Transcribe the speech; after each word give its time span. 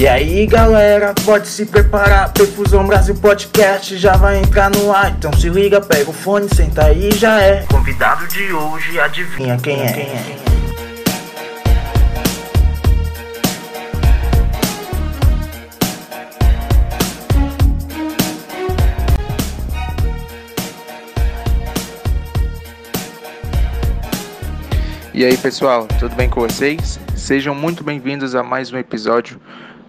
E 0.00 0.08
aí 0.08 0.46
galera, 0.46 1.12
pode 1.26 1.46
se 1.46 1.66
preparar, 1.66 2.32
Perfusão 2.32 2.86
Brasil 2.86 3.14
Podcast 3.16 3.98
já 3.98 4.16
vai 4.16 4.38
entrar 4.38 4.70
no 4.70 4.90
ar. 4.90 5.10
Então 5.10 5.30
se 5.34 5.50
liga, 5.50 5.78
pega 5.78 6.08
o 6.08 6.12
fone, 6.14 6.48
senta 6.48 6.86
aí 6.86 7.10
e 7.10 7.14
já 7.14 7.38
é. 7.38 7.66
Convidado 7.70 8.26
de 8.26 8.50
hoje, 8.50 8.98
adivinha 8.98 9.58
quem 9.58 9.82
é? 9.82 9.92
Quem 9.92 10.04
é? 10.04 10.36
E 25.12 25.26
aí 25.26 25.36
pessoal, 25.36 25.86
tudo 25.98 26.16
bem 26.16 26.30
com 26.30 26.40
vocês? 26.40 26.98
Sejam 27.14 27.54
muito 27.54 27.84
bem-vindos 27.84 28.34
a 28.34 28.42
mais 28.42 28.72
um 28.72 28.78
episódio 28.78 29.38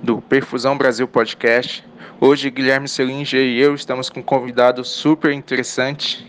do 0.02 0.22
Perfusão 0.22 0.78
Brasil 0.78 1.08
Podcast. 1.08 1.84
Hoje, 2.20 2.50
Guilherme 2.50 2.88
Selinge 2.88 3.38
e 3.38 3.60
eu 3.60 3.76
estamos 3.76 4.10
com 4.10 4.20
um 4.20 4.24
convidado 4.24 4.84
super 4.84 5.32
interessante. 5.32 6.26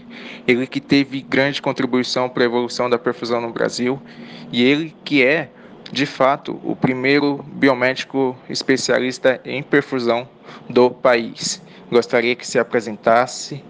Ele 0.47 0.67
que 0.67 0.81
teve 0.81 1.21
grande 1.23 1.63
contribuição 1.63 2.29
para 2.29 2.43
a 2.43 2.47
evolução 2.47 2.89
da 2.89 2.99
perfusão 2.99 3.41
no 3.41 3.53
Brasil 3.53 4.01
e 4.53 4.63
ele 4.63 4.95
que 5.05 5.25
é, 5.25 5.51
de 5.91 6.07
fato, 6.07 6.61
o 6.65 6.77
primeiro 6.77 7.45
biomédico 7.55 8.37
especialista 8.49 9.41
em 9.45 9.63
perfusão 9.63 10.29
do 10.69 10.91
país. 10.91 11.63
Gostaria 11.91 12.35
que 12.35 12.47
se 12.47 12.59
apresentasse 12.59 13.63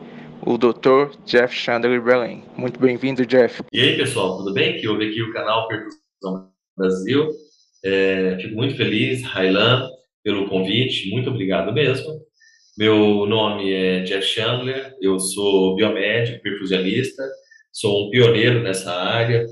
o 0.44 0.58
Dr. 0.58 1.16
Jeff 1.24 1.54
Chandler 1.54 2.00
Belém. 2.00 2.44
Muito 2.56 2.78
bem-vindo, 2.78 3.24
Jeff. 3.24 3.62
E 3.72 3.80
aí, 3.80 3.96
pessoal, 3.96 4.38
tudo 4.38 4.52
bem? 4.52 4.80
Que 4.80 4.88
houve 4.88 5.08
aqui 5.08 5.22
o 5.22 5.32
canal 5.32 5.68
Perfusão 5.68 6.48
Brasil. 6.76 7.30
É, 7.84 8.38
fico 8.40 8.54
muito 8.54 8.76
feliz, 8.76 9.22
Railan, 9.24 9.88
pelo 10.22 10.48
convite, 10.48 11.10
muito 11.10 11.30
obrigado 11.30 11.72
mesmo. 11.72 12.20
Meu 12.78 13.26
nome 13.26 13.72
é 13.72 14.00
Jeff 14.00 14.26
Chandler, 14.26 14.94
eu 15.00 15.18
sou 15.18 15.74
biomédico, 15.74 16.42
perfusionista, 16.42 17.22
sou 17.72 18.06
um 18.06 18.10
pioneiro 18.10 18.62
nessa 18.62 18.92
área. 18.92 19.44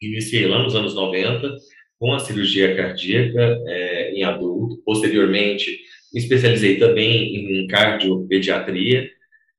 Iniciei 0.00 0.46
lá 0.46 0.62
nos 0.62 0.74
anos 0.74 0.94
90 0.94 1.56
com 1.98 2.12
a 2.12 2.20
cirurgia 2.20 2.76
cardíaca 2.76 3.58
é, 3.66 4.12
em 4.12 4.22
adulto. 4.22 4.80
Posteriormente, 4.84 5.76
me 6.12 6.20
especializei 6.20 6.78
também 6.78 7.62
em 7.62 7.66
cardiopediatria. 7.66 9.10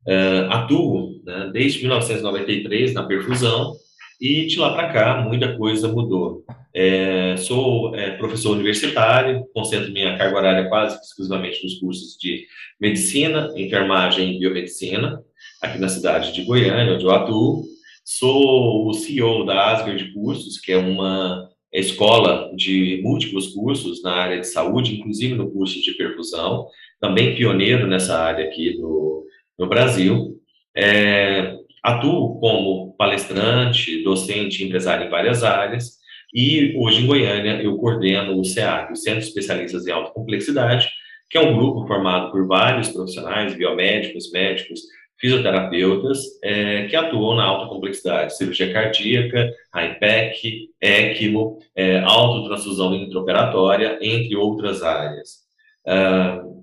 Uh, 0.07 0.49
atuo 0.49 1.21
né, 1.25 1.49
desde 1.51 1.81
1993 1.81 2.93
na 2.93 3.03
perfusão 3.03 3.75
e 4.19 4.45
de 4.45 4.59
lá 4.59 4.73
para 4.73 4.91
cá 4.91 5.21
muita 5.21 5.57
coisa 5.57 5.87
mudou. 5.87 6.43
É, 6.73 7.35
sou 7.37 7.95
é, 7.95 8.11
professor 8.11 8.51
universitário, 8.51 9.45
concentro 9.53 9.91
minha 9.91 10.17
carga 10.17 10.37
horária 10.37 10.69
quase 10.69 10.99
exclusivamente 11.01 11.63
nos 11.63 11.75
cursos 11.79 12.17
de 12.17 12.45
medicina, 12.79 13.51
enfermagem 13.55 14.35
e 14.35 14.39
biomedicina, 14.39 15.23
aqui 15.61 15.79
na 15.79 15.89
cidade 15.89 16.33
de 16.33 16.43
Goiânia, 16.43 16.93
onde 16.93 17.05
eu 17.05 17.11
atuo. 17.11 17.63
Sou 18.03 18.87
o 18.87 18.93
CEO 18.93 19.45
da 19.45 19.71
Asgard 19.71 20.13
Cursos, 20.13 20.59
que 20.59 20.71
é 20.71 20.77
uma 20.77 21.49
escola 21.71 22.51
de 22.55 22.99
múltiplos 23.03 23.53
cursos 23.53 24.01
na 24.01 24.13
área 24.13 24.39
de 24.39 24.47
saúde, 24.47 24.95
inclusive 24.95 25.35
no 25.35 25.51
curso 25.51 25.79
de 25.81 25.93
perfusão, 25.93 26.67
também 26.99 27.35
pioneiro 27.35 27.87
nessa 27.87 28.17
área 28.17 28.45
aqui 28.45 28.77
no, 28.77 29.25
no 29.57 29.67
Brasil. 29.67 30.39
É, 30.75 31.58
atuo 31.83 32.39
como 32.39 32.93
palestrante, 32.97 34.03
docente, 34.03 34.63
empresário 34.63 35.07
em 35.07 35.09
várias 35.09 35.43
áreas 35.43 35.99
e 36.33 36.75
hoje 36.77 37.03
em 37.03 37.07
Goiânia 37.07 37.61
eu 37.61 37.77
coordeno 37.77 38.39
o 38.39 38.45
CEAC, 38.45 38.91
o 38.91 38.95
Centro 38.95 39.21
de 39.21 39.27
Especialistas 39.27 39.87
em 39.87 39.91
Alta 39.91 40.11
Complexidade, 40.11 40.89
que 41.29 41.37
é 41.37 41.41
um 41.41 41.55
grupo 41.55 41.87
formado 41.87 42.31
por 42.31 42.45
vários 42.47 42.89
profissionais, 42.89 43.55
biomédicos, 43.55 44.31
médicos, 44.31 44.81
fisioterapeutas, 45.19 46.19
é, 46.43 46.87
que 46.87 46.95
atuam 46.95 47.35
na 47.35 47.43
alta 47.43 47.67
complexidade, 47.67 48.37
cirurgia 48.37 48.71
cardíaca, 48.71 49.51
IPEC, 49.75 50.69
ECMO, 50.81 51.59
é, 51.75 51.99
autotransfusão 51.99 52.95
intraoperatória, 52.95 53.99
entre 54.01 54.35
outras 54.35 54.81
áreas. 54.81 55.49
Uh, 55.85 56.58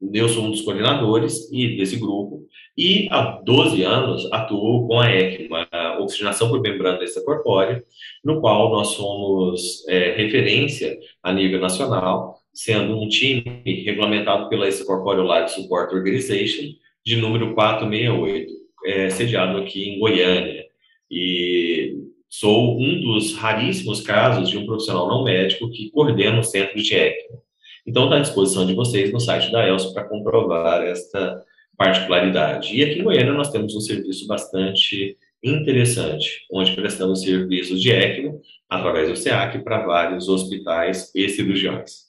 eu 0.00 0.28
sou 0.28 0.44
um 0.44 0.50
dos 0.50 0.62
coordenadores 0.62 1.50
desse 1.50 1.96
grupo, 1.98 2.46
e 2.76 3.08
há 3.10 3.40
12 3.44 3.82
anos 3.82 4.32
atuo 4.32 4.86
com 4.86 5.00
a 5.00 5.10
ECMO, 5.12 5.56
a 5.72 5.98
oxigenação 6.00 6.48
por 6.48 6.60
membrana 6.60 7.02
extracorpórea, 7.02 7.84
no 8.24 8.40
qual 8.40 8.70
nós 8.70 8.88
somos 8.88 9.86
é, 9.88 10.12
referência 10.12 10.96
a 11.22 11.32
nível 11.32 11.60
nacional, 11.60 12.38
sendo 12.54 13.00
um 13.00 13.08
time 13.08 13.62
regulamentado 13.64 14.48
pela 14.48 14.68
Extracorporeal 14.68 15.26
Life 15.26 15.54
Support 15.54 15.92
Organization, 15.92 16.68
de 17.04 17.16
número 17.16 17.54
468, 17.54 18.52
é, 18.86 19.10
sediado 19.10 19.58
aqui 19.58 19.88
em 19.88 19.98
Goiânia. 19.98 20.64
E 21.10 21.96
sou 22.28 22.80
um 22.80 23.00
dos 23.00 23.34
raríssimos 23.34 24.02
casos 24.02 24.48
de 24.48 24.56
um 24.56 24.66
profissional 24.66 25.08
não 25.08 25.24
médico 25.24 25.70
que 25.70 25.90
coordena 25.90 26.38
o 26.38 26.44
centro 26.44 26.80
de 26.80 26.94
ECMO. 26.94 27.47
Então, 27.88 28.04
está 28.04 28.16
à 28.16 28.20
disposição 28.20 28.66
de 28.66 28.74
vocês 28.74 29.10
no 29.10 29.18
site 29.18 29.50
da 29.50 29.66
ELSO 29.66 29.94
para 29.94 30.06
comprovar 30.06 30.82
esta 30.82 31.42
particularidade. 31.74 32.76
E 32.76 32.84
aqui 32.84 33.00
em 33.00 33.02
Goiânia 33.02 33.32
nós 33.32 33.50
temos 33.50 33.74
um 33.74 33.80
serviço 33.80 34.26
bastante 34.26 35.16
interessante, 35.42 36.44
onde 36.52 36.74
prestamos 36.76 37.22
serviços 37.22 37.80
de 37.80 37.90
ECMO 37.90 38.42
através 38.68 39.08
do 39.08 39.16
SEAC 39.16 39.60
para 39.64 39.86
vários 39.86 40.28
hospitais 40.28 41.10
e 41.14 41.30
cirurgiões. 41.30 42.08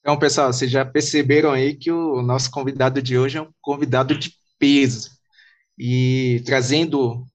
Então, 0.00 0.18
pessoal, 0.18 0.50
vocês 0.50 0.70
já 0.70 0.82
perceberam 0.82 1.52
aí 1.52 1.74
que 1.74 1.92
o 1.92 2.22
nosso 2.22 2.50
convidado 2.50 3.02
de 3.02 3.18
hoje 3.18 3.36
é 3.36 3.42
um 3.42 3.52
convidado 3.60 4.14
de 4.14 4.32
peso. 4.58 5.10
E 5.78 6.42
trazendo 6.46 7.26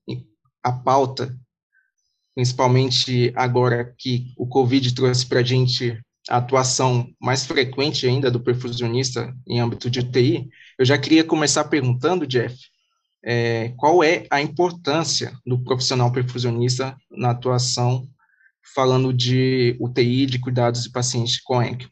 a 0.63 0.71
pauta, 0.71 1.31
principalmente 2.33 3.31
agora 3.35 3.93
que 3.99 4.33
o 4.35 4.47
Covid 4.47 4.95
trouxe 4.95 5.27
para 5.27 5.41
a 5.41 5.43
gente 5.43 6.03
a 6.29 6.37
atuação 6.37 7.07
mais 7.19 7.45
frequente 7.45 8.07
ainda 8.07 8.31
do 8.31 8.39
perfusionista 8.39 9.33
em 9.47 9.59
âmbito 9.59 9.89
de 9.89 9.99
UTI, 9.99 10.49
eu 10.77 10.85
já 10.85 10.97
queria 10.97 11.23
começar 11.23 11.65
perguntando, 11.65 12.25
Jeff, 12.25 12.55
é, 13.23 13.73
qual 13.77 14.03
é 14.03 14.25
a 14.29 14.41
importância 14.41 15.33
do 15.45 15.63
profissional 15.63 16.11
perfusionista 16.11 16.95
na 17.11 17.31
atuação, 17.31 18.07
falando 18.73 19.13
de 19.13 19.75
UTI, 19.79 20.25
de 20.25 20.39
cuidados 20.39 20.83
de 20.83 20.91
pacientes 20.91 21.41
com 21.41 21.61
ECMO? 21.61 21.89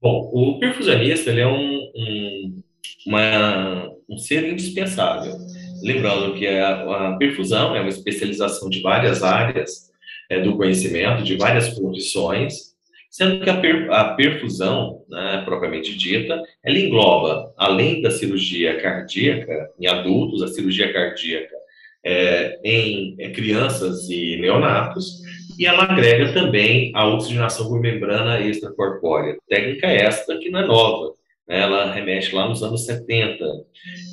Bom, 0.00 0.30
o 0.32 0.60
perfusionista 0.60 1.30
ele 1.30 1.40
é 1.40 1.46
um, 1.46 1.90
um, 1.96 2.62
uma, 3.06 3.90
um 4.08 4.16
ser 4.16 4.52
indispensável. 4.52 5.36
Lembrando 5.82 6.34
que 6.36 6.46
a, 6.46 7.08
a 7.08 7.16
perfusão 7.16 7.74
é 7.74 7.80
uma 7.80 7.88
especialização 7.88 8.68
de 8.68 8.80
várias 8.80 9.22
áreas 9.24 9.90
é, 10.30 10.40
do 10.40 10.56
conhecimento, 10.56 11.24
de 11.24 11.36
várias 11.36 11.70
profissões, 11.70 12.76
Sendo 13.10 13.42
que 13.42 13.48
a, 13.48 13.56
per, 13.56 13.90
a 13.90 14.14
perfusão, 14.14 15.02
né, 15.08 15.42
propriamente 15.44 15.96
dita, 15.96 16.42
ela 16.62 16.78
engloba, 16.78 17.52
além 17.56 18.02
da 18.02 18.10
cirurgia 18.10 18.80
cardíaca 18.80 19.70
em 19.80 19.86
adultos, 19.86 20.42
a 20.42 20.48
cirurgia 20.48 20.92
cardíaca 20.92 21.56
é, 22.04 22.60
em 22.62 23.16
é, 23.18 23.30
crianças 23.30 24.08
e 24.10 24.36
neonatos, 24.36 25.22
e 25.58 25.66
ela 25.66 25.84
agrega 25.84 26.32
também 26.32 26.92
a 26.94 27.06
oxigenação 27.08 27.68
por 27.68 27.80
membrana 27.80 28.40
extracorpórea. 28.40 29.38
Técnica 29.48 29.86
esta 29.86 30.38
que 30.38 30.50
não 30.50 30.60
é 30.60 30.66
nova, 30.66 31.14
né, 31.48 31.60
ela 31.60 31.92
remete 31.92 32.34
lá 32.34 32.46
nos 32.46 32.62
anos 32.62 32.84
70. 32.84 33.44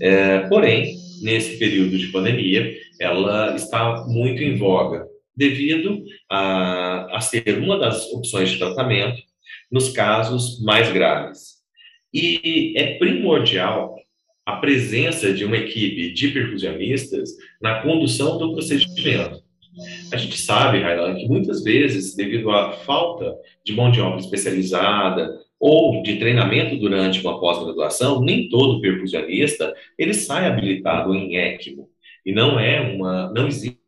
É, 0.01 0.39
porém, 0.47 0.95
nesse 1.21 1.59
período 1.59 1.97
de 1.97 2.07
pandemia, 2.07 2.73
ela 2.99 3.55
está 3.55 4.05
muito 4.07 4.41
em 4.41 4.55
voga 4.55 5.05
devido 5.35 6.03
a, 6.29 7.17
a 7.17 7.21
ser 7.21 7.57
uma 7.57 7.77
das 7.77 8.11
opções 8.11 8.49
de 8.49 8.57
tratamento 8.57 9.21
nos 9.71 9.89
casos 9.89 10.61
mais 10.63 10.91
graves. 10.91 11.55
E 12.13 12.73
é 12.77 12.97
primordial 12.97 13.95
a 14.45 14.57
presença 14.57 15.33
de 15.33 15.43
uma 15.43 15.57
equipe 15.57 16.13
de 16.13 16.29
perfusionistas 16.29 17.31
na 17.61 17.81
condução 17.81 18.37
do 18.37 18.53
procedimento. 18.53 19.43
A 20.13 20.17
gente 20.17 20.37
sabe, 20.37 20.79
Railan, 20.79 21.15
que 21.15 21.27
muitas 21.27 21.63
vezes, 21.63 22.15
devido 22.15 22.49
à 22.51 22.71
falta 22.71 23.35
de 23.65 23.73
mão 23.73 23.91
de 23.91 23.99
obra 23.99 24.19
especializada 24.19 25.37
ou 25.59 26.01
de 26.03 26.17
treinamento 26.17 26.77
durante 26.77 27.19
uma 27.21 27.39
pós-graduação, 27.39 28.21
nem 28.21 28.47
todo 28.47 28.79
perfusionista 28.79 29.73
ele 29.97 30.13
sai 30.13 30.45
habilitado 30.45 31.13
em 31.13 31.35
ECMO. 31.35 31.89
E 32.25 32.31
não 32.31 32.59
é 32.59 32.79
uma, 32.79 33.31
não 33.33 33.47
existe 33.47 33.79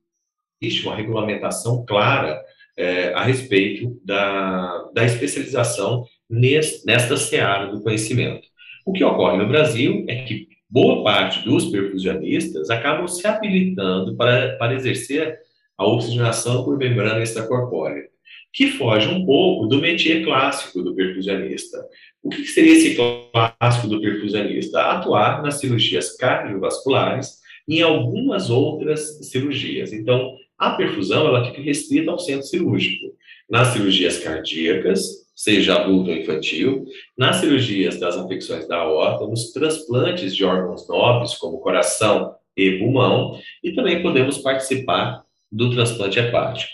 existe 0.61 0.85
uma 0.85 0.95
regulamentação 0.95 1.85
clara 1.85 2.41
é, 2.75 3.13
a 3.13 3.23
respeito 3.23 3.99
da, 4.03 4.89
da 4.93 5.03
especialização 5.03 6.05
nesse, 6.29 6.85
nesta 6.85 7.17
seara 7.17 7.67
do 7.67 7.81
conhecimento. 7.81 8.47
O 8.85 8.93
que 8.93 9.03
ocorre 9.03 9.37
no 9.37 9.47
Brasil 9.47 10.05
é 10.07 10.23
que 10.23 10.47
boa 10.69 11.03
parte 11.03 11.43
dos 11.43 11.65
perfusionistas 11.65 12.69
acabam 12.69 13.07
se 13.07 13.25
habilitando 13.25 14.15
para, 14.15 14.55
para 14.57 14.75
exercer 14.75 15.37
a 15.77 15.85
oxigenação 15.85 16.63
por 16.63 16.77
membrana 16.77 17.21
extracorpórea. 17.21 18.03
que 18.51 18.67
foge 18.71 19.07
um 19.07 19.25
pouco 19.25 19.67
do 19.67 19.79
métier 19.79 20.23
clássico 20.23 20.81
do 20.81 20.95
perfusionista. 20.95 21.77
O 22.23 22.29
que 22.29 22.43
seria 22.45 22.73
esse 22.73 22.95
clássico 22.95 23.87
do 23.87 24.01
perfusionista? 24.01 24.81
Atuar 24.81 25.43
nas 25.43 25.59
cirurgias 25.59 26.15
cardiovasculares 26.15 27.37
e 27.67 27.79
em 27.79 27.81
algumas 27.81 28.49
outras 28.49 29.29
cirurgias. 29.29 29.93
Então, 29.93 30.35
a 30.57 30.71
perfusão 30.71 31.27
ela 31.27 31.45
fica 31.45 31.61
restrita 31.61 32.11
ao 32.11 32.19
centro 32.19 32.45
cirúrgico. 32.45 33.13
Nas 33.49 33.67
cirurgias 33.69 34.17
cardíacas, 34.19 35.27
seja 35.35 35.75
adulto 35.75 36.09
ou 36.09 36.17
infantil, 36.17 36.85
nas 37.17 37.37
cirurgias 37.37 37.99
das 37.99 38.17
afecções 38.17 38.67
da 38.67 38.77
aorta, 38.77 39.27
nos 39.27 39.51
transplantes 39.51 40.35
de 40.35 40.43
órgãos 40.43 40.87
nobres, 40.87 41.35
como 41.35 41.59
coração 41.59 42.33
e 42.55 42.79
pulmão, 42.79 43.39
e 43.63 43.71
também 43.73 44.01
podemos 44.01 44.39
participar 44.39 45.23
do 45.51 45.69
transplante 45.69 46.19
hepático. 46.19 46.71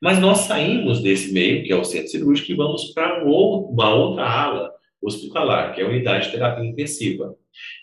Mas 0.00 0.20
nós 0.20 0.38
saímos 0.40 1.02
desse 1.02 1.32
meio, 1.32 1.64
que 1.64 1.72
é 1.72 1.76
o 1.76 1.84
centro 1.84 2.08
cirúrgico, 2.08 2.52
e 2.52 2.54
vamos 2.54 2.92
para 2.92 3.24
uma 3.24 3.94
outra 3.94 4.24
ala 4.24 4.70
hospitalar, 5.02 5.74
que 5.74 5.80
é 5.80 5.84
a 5.84 5.88
unidade 5.88 6.26
de 6.26 6.32
terapia 6.32 6.64
intensiva. 6.64 7.34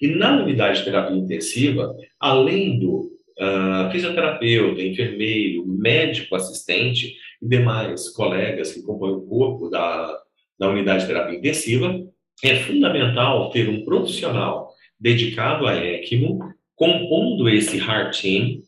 E 0.01 0.07
na 0.07 0.41
unidade 0.41 0.79
de 0.79 0.85
terapia 0.85 1.17
intensiva, 1.17 1.95
além 2.19 2.79
do 2.79 3.12
uh, 3.39 3.91
fisioterapeuta, 3.91 4.81
enfermeiro, 4.81 5.65
médico 5.65 6.35
assistente, 6.35 7.15
e 7.41 7.47
demais 7.47 8.09
colegas 8.09 8.71
que 8.71 8.81
compõem 8.81 9.13
o 9.13 9.21
corpo 9.21 9.69
da, 9.69 10.17
da 10.57 10.69
unidade 10.69 11.01
de 11.01 11.07
terapia 11.07 11.37
intensiva, 11.37 12.01
é 12.43 12.55
fundamental 12.55 13.49
ter 13.51 13.69
um 13.69 13.83
profissional 13.83 14.69
dedicado 14.99 15.67
a 15.67 15.75
ECMO, 15.75 16.39
compondo 16.75 17.49
esse 17.49 17.77
heart 17.77 18.21
team, 18.21 18.61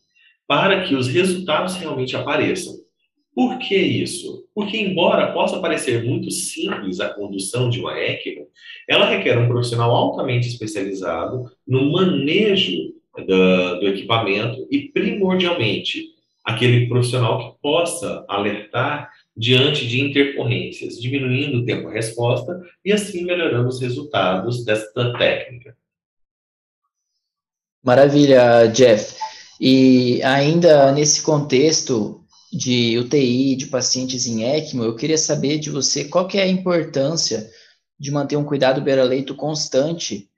para 0.46 0.84
que 0.84 0.94
os 0.94 1.08
resultados 1.08 1.76
realmente 1.76 2.16
apareçam. 2.16 2.74
Por 3.34 3.58
que 3.58 3.76
isso? 3.76 4.46
Porque, 4.54 4.78
embora 4.78 5.32
possa 5.32 5.60
parecer 5.60 6.04
muito 6.04 6.30
simples 6.30 7.00
a 7.00 7.10
condução 7.10 7.68
de 7.68 7.80
uma 7.80 7.98
ECMO, 7.98 8.46
ela 8.88 9.06
requer 9.06 9.36
um 9.38 9.48
profissional 9.48 9.94
altamente 9.94 10.48
especializado 10.48 11.44
no 11.66 11.92
manejo 11.92 12.95
do, 13.24 13.80
do 13.80 13.88
equipamento 13.88 14.66
e, 14.70 14.88
primordialmente, 14.88 16.16
aquele 16.44 16.88
profissional 16.88 17.38
que 17.38 17.60
possa 17.60 18.24
alertar 18.28 19.10
diante 19.36 19.86
de 19.86 20.00
intercorrências, 20.00 21.00
diminuindo 21.00 21.58
o 21.58 21.64
tempo 21.64 21.88
de 21.88 21.94
resposta 21.94 22.62
e 22.84 22.92
assim 22.92 23.24
melhorando 23.24 23.68
os 23.68 23.80
resultados 23.80 24.64
desta 24.64 25.12
técnica. 25.18 25.76
Maravilha, 27.82 28.66
Jeff. 28.68 29.16
E 29.60 30.22
ainda 30.22 30.92
nesse 30.92 31.22
contexto 31.22 32.24
de 32.52 32.98
UTI, 32.98 33.56
de 33.56 33.66
pacientes 33.66 34.26
em 34.26 34.44
ECMO, 34.44 34.84
eu 34.84 34.96
queria 34.96 35.18
saber 35.18 35.58
de 35.58 35.70
você 35.70 36.04
qual 36.04 36.26
que 36.26 36.38
é 36.38 36.42
a 36.42 36.48
importância 36.48 37.48
de 37.98 38.10
manter 38.10 38.36
um 38.36 38.44
cuidado 38.44 38.80
beira-leito 38.80 39.34
constante 39.34 40.28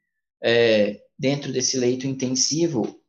é, 0.43 1.01
dentro 1.19 1.53
desse 1.53 1.79
leito 1.79 2.07
intensivo, 2.07 3.01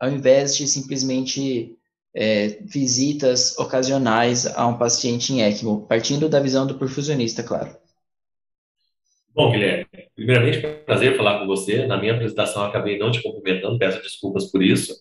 ao 0.00 0.10
invés 0.10 0.56
de 0.56 0.66
simplesmente 0.66 1.76
é, 2.14 2.58
visitas 2.62 3.58
ocasionais 3.58 4.46
a 4.46 4.66
um 4.66 4.78
paciente 4.78 5.32
em 5.32 5.42
ECMO, 5.42 5.86
partindo 5.86 6.28
da 6.28 6.40
visão 6.40 6.66
do 6.66 6.78
perfusionista, 6.78 7.42
claro. 7.42 7.76
Bom, 9.34 9.52
Guilherme, 9.52 9.86
primeiramente, 10.14 10.66
prazer 10.86 11.14
falar 11.14 11.38
com 11.38 11.46
você. 11.46 11.86
Na 11.86 11.98
minha 11.98 12.14
apresentação, 12.14 12.64
acabei 12.64 12.96
não 12.96 13.10
te 13.10 13.22
cumprimentando, 13.22 13.78
peço 13.78 14.02
desculpas 14.02 14.50
por 14.50 14.62
isso. 14.62 14.94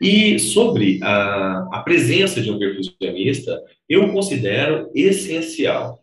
E 0.00 0.38
sobre 0.38 1.00
a, 1.02 1.68
a 1.72 1.80
presença 1.80 2.40
de 2.40 2.48
um 2.48 2.60
perfusionista, 2.60 3.60
eu 3.88 4.12
considero 4.12 4.88
essencial. 4.94 6.01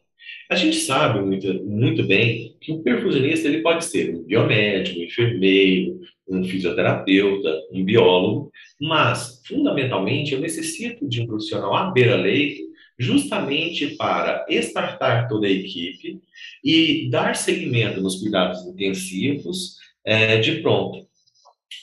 A 0.49 0.55
gente 0.55 0.77
sabe 0.77 1.21
muito, 1.21 1.63
muito 1.63 2.03
bem 2.03 2.57
que 2.59 2.71
o 2.71 2.81
perfusionista 2.81 3.47
ele 3.47 3.61
pode 3.61 3.85
ser 3.85 4.15
um 4.15 4.23
biomédico, 4.23 4.99
um 4.99 5.03
enfermeiro, 5.03 5.99
um 6.27 6.43
fisioterapeuta, 6.43 7.55
um 7.71 7.83
biólogo, 7.83 8.51
mas, 8.81 9.43
fundamentalmente, 9.45 10.33
eu 10.33 10.39
necessito 10.39 11.07
de 11.07 11.21
um 11.21 11.27
profissional 11.27 11.75
à 11.75 11.91
beira-leito 11.91 12.63
justamente 12.97 13.95
para 13.95 14.43
estartar 14.49 15.27
toda 15.27 15.45
a 15.45 15.51
equipe 15.51 16.19
e 16.63 17.07
dar 17.11 17.35
seguimento 17.35 18.01
nos 18.01 18.19
cuidados 18.19 18.65
intensivos 18.65 19.77
é, 20.03 20.37
de 20.39 20.61
pronto. 20.61 21.07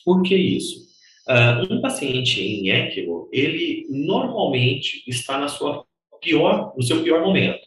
Por 0.04 0.22
que 0.22 0.36
isso? 0.36 0.86
Uh, 1.28 1.74
um 1.74 1.80
paciente 1.80 2.40
em 2.40 2.70
ECMO, 2.70 3.28
ele 3.32 3.86
normalmente 3.90 5.02
está 5.06 5.38
na 5.38 5.48
sua 5.48 5.84
pior, 6.20 6.72
no 6.76 6.82
seu 6.82 7.02
pior 7.02 7.24
momento. 7.24 7.65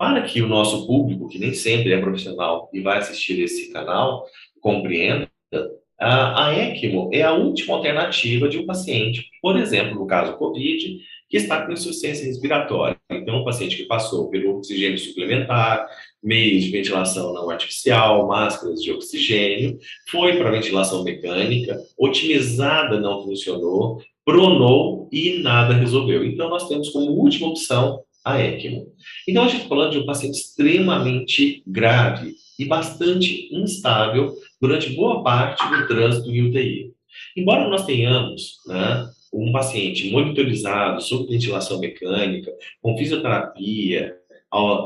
Para 0.00 0.22
que 0.22 0.40
o 0.40 0.48
nosso 0.48 0.86
público, 0.86 1.28
que 1.28 1.38
nem 1.38 1.52
sempre 1.52 1.92
é 1.92 2.00
profissional 2.00 2.70
e 2.72 2.80
vai 2.80 2.96
assistir 2.96 3.38
esse 3.38 3.70
canal, 3.70 4.24
compreenda, 4.58 5.30
a, 6.00 6.54
ECMO 6.54 7.10
é 7.12 7.20
a 7.20 7.34
última 7.34 7.74
alternativa 7.74 8.48
de 8.48 8.56
um 8.56 8.64
paciente, 8.64 9.28
por 9.42 9.58
exemplo, 9.58 9.96
no 9.96 10.06
caso 10.06 10.38
COVID, 10.38 11.00
que 11.28 11.36
está 11.36 11.66
com 11.66 11.72
insuficiência 11.72 12.24
respiratória. 12.24 12.96
Então, 13.10 13.42
um 13.42 13.44
paciente 13.44 13.76
que 13.76 13.82
passou 13.82 14.30
pelo 14.30 14.56
oxigênio 14.56 14.96
suplementar, 14.96 15.86
meios 16.22 16.64
de 16.64 16.70
ventilação 16.70 17.34
não 17.34 17.50
artificial, 17.50 18.26
máscaras 18.26 18.80
de 18.80 18.90
oxigênio, 18.92 19.78
foi 20.10 20.38
para 20.38 20.50
ventilação 20.50 21.04
mecânica, 21.04 21.78
otimizada 21.98 22.98
não 22.98 23.22
funcionou, 23.22 24.00
pronou 24.24 25.10
e 25.12 25.42
nada 25.42 25.74
resolveu. 25.74 26.24
Então, 26.24 26.48
nós 26.48 26.66
temos 26.66 26.88
como 26.88 27.12
última 27.12 27.48
opção 27.48 28.02
a 28.24 28.38
ECMO. 28.40 28.86
Então, 29.28 29.44
a 29.44 29.48
gente 29.48 29.58
está 29.58 29.68
falando 29.68 29.92
de 29.92 29.98
um 29.98 30.06
paciente 30.06 30.38
extremamente 30.38 31.62
grave 31.66 32.34
e 32.58 32.64
bastante 32.64 33.48
instável 33.52 34.34
durante 34.60 34.90
boa 34.90 35.22
parte 35.22 35.66
do 35.68 35.86
trânsito 35.86 36.30
em 36.30 36.42
UTI. 36.42 36.92
Embora 37.36 37.68
nós 37.68 37.86
tenhamos 37.86 38.58
né, 38.66 39.08
um 39.32 39.52
paciente 39.52 40.10
monitorizado 40.10 41.00
sob 41.00 41.28
ventilação 41.28 41.78
mecânica, 41.80 42.52
com 42.82 42.96
fisioterapia, 42.96 44.16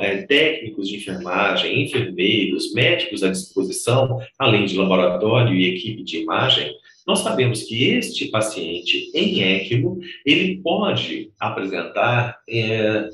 é, 0.01 0.23
técnicos 0.23 0.89
de 0.89 0.97
enfermagem, 0.97 1.83
enfermeiros, 1.83 2.75
médicos 2.75 3.23
à 3.23 3.31
disposição, 3.31 4.21
além 4.39 4.67
de 4.67 4.77
laboratório 4.77 5.55
e 5.55 5.75
equipe 5.75 6.05
de 6.05 6.19
imagem, 6.19 6.71
nós 7.07 7.21
sabemos 7.21 7.63
que 7.63 7.85
este 7.85 8.29
paciente 8.29 9.11
em 9.15 9.41
ECMO, 9.41 9.99
ele 10.25 10.59
pode 10.63 11.31
apresentar 11.39 12.39
é, 12.49 13.09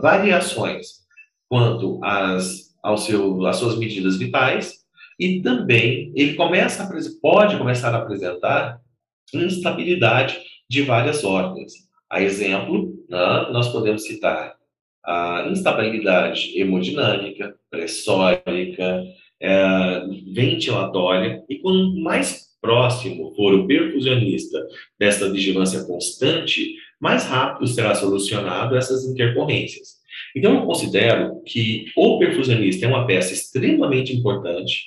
variações 0.00 1.02
quanto 1.48 2.02
às, 2.02 2.74
ao 2.82 2.96
seu, 2.96 3.46
às 3.46 3.56
suas 3.56 3.76
medidas 3.76 4.16
vitais 4.16 4.82
e 5.18 5.40
também 5.40 6.12
ele 6.14 6.34
começa 6.34 6.82
a, 6.82 7.20
pode 7.20 7.56
começar 7.56 7.94
a 7.94 7.98
apresentar 7.98 8.80
instabilidade 9.32 10.38
de 10.68 10.82
várias 10.82 11.24
ordens. 11.24 11.72
A 12.10 12.22
exemplo, 12.22 12.92
né, 13.08 13.48
nós 13.52 13.68
podemos 13.68 14.04
citar 14.04 14.54
a 15.04 15.48
instabilidade 15.50 16.58
hemodinâmica, 16.58 17.54
pressórica, 17.70 19.02
é, 19.40 20.06
ventilatória, 20.32 21.42
e 21.48 21.58
quanto 21.58 21.96
mais 22.00 22.52
próximo 22.60 23.34
for 23.34 23.54
o 23.54 23.66
perfusionista 23.66 24.64
dessa 24.98 25.28
vigilância 25.30 25.84
constante, 25.84 26.76
mais 27.02 27.24
rápido 27.24 27.66
será 27.66 27.96
solucionado 27.96 28.76
essas 28.76 29.04
intercorrências. 29.04 29.96
Então, 30.36 30.54
eu 30.54 30.62
considero 30.62 31.42
que 31.44 31.86
o 31.96 32.16
perfusionista 32.20 32.86
é 32.86 32.88
uma 32.88 33.08
peça 33.08 33.34
extremamente 33.34 34.14
importante, 34.14 34.84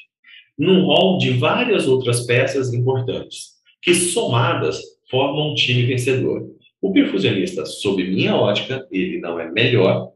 num 0.58 0.86
rol 0.86 1.18
de 1.18 1.32
várias 1.32 1.90
outras 1.90 2.26
peças 2.26 2.74
importantes, 2.74 3.56
que 3.82 3.94
somadas 3.94 4.82
formam 5.12 5.52
um 5.52 5.56
time 5.56 5.84
vencedor. 5.84 6.50
O 6.82 6.94
perfusionista, 6.94 7.66
sob 7.66 8.02
minha 8.02 8.34
ótica, 8.34 8.88
ele 8.90 9.20
não 9.20 9.38
é 9.38 9.52
melhor 9.52 10.14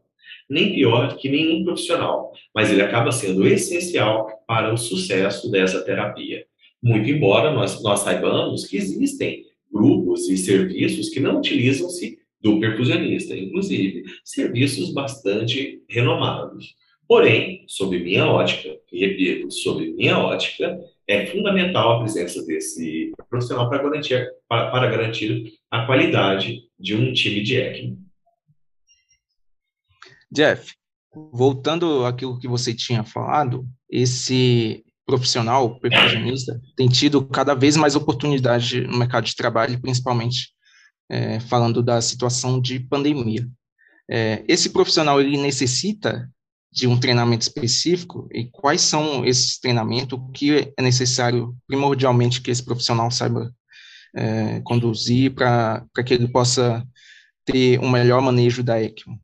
nem 0.48 0.72
pior 0.72 1.16
que 1.16 1.28
nenhum 1.28 1.64
profissional, 1.64 2.32
mas 2.54 2.72
ele 2.72 2.82
acaba 2.82 3.12
sendo 3.12 3.46
essencial 3.46 4.26
para 4.48 4.72
o 4.72 4.76
sucesso 4.78 5.50
dessa 5.50 5.84
terapia. 5.84 6.44
Muito 6.82 7.10
embora 7.10 7.52
nós, 7.52 7.80
nós 7.82 8.00
saibamos 8.00 8.66
que 8.66 8.76
existem 8.78 9.44
grupos 9.72 10.28
e 10.28 10.36
serviços 10.36 11.08
que 11.08 11.20
não 11.20 11.38
utilizam-se 11.38 12.18
do 12.40 12.58
perfusionista, 12.58 13.36
inclusive 13.36 14.04
serviços 14.24 14.92
bastante 14.92 15.82
renomados. 15.88 16.74
Porém, 17.06 17.64
sob 17.66 17.98
minha 17.98 18.26
ótica, 18.26 18.68
e 18.92 19.00
repito, 19.04 19.50
sob 19.50 19.84
minha 19.94 20.18
ótica, 20.18 20.78
é 21.08 21.26
fundamental 21.26 21.96
a 21.96 22.00
presença 22.00 22.44
desse 22.46 23.12
profissional 23.28 23.68
para 23.68 23.82
garantir, 23.82 24.28
para, 24.48 24.70
para 24.70 24.90
garantir 24.90 25.52
a 25.70 25.84
qualidade 25.86 26.62
de 26.78 26.94
um 26.94 27.12
time 27.12 27.42
de 27.42 27.56
ECMO. 27.56 27.98
Jeff, 30.30 30.72
voltando 31.12 32.06
àquilo 32.06 32.38
que 32.38 32.46
você 32.46 32.72
tinha 32.72 33.02
falado, 33.02 33.66
esse 33.90 34.84
profissional, 35.06 35.78
perfusionista, 35.80 36.60
tem 36.76 36.88
tido 36.88 37.26
cada 37.26 37.54
vez 37.54 37.76
mais 37.76 37.96
oportunidade 37.96 38.82
no 38.82 38.98
mercado 38.98 39.24
de 39.24 39.34
trabalho, 39.34 39.80
principalmente 39.80 40.50
é, 41.08 41.40
falando 41.40 41.82
da 41.82 42.00
situação 42.00 42.60
de 42.60 42.78
pandemia. 42.80 43.48
É, 44.08 44.44
esse 44.48 44.70
profissional 44.70 45.20
ele 45.20 45.36
necessita 45.36 46.28
de 46.72 46.86
um 46.86 46.98
treinamento 46.98 47.42
específico 47.42 48.28
e 48.32 48.44
quais 48.44 48.80
são 48.80 49.24
esses 49.24 49.58
treinamentos, 49.58 50.18
que 50.32 50.72
é 50.76 50.82
necessário 50.82 51.56
primordialmente 51.66 52.40
que 52.40 52.50
esse 52.50 52.64
profissional 52.64 53.10
saiba 53.10 53.52
é, 54.14 54.60
conduzir 54.60 55.34
para 55.34 55.84
que 56.06 56.14
ele 56.14 56.28
possa 56.28 56.86
ter 57.44 57.80
um 57.80 57.90
melhor 57.90 58.22
manejo 58.22 58.62
da 58.62 58.80
ECMO? 58.80 59.20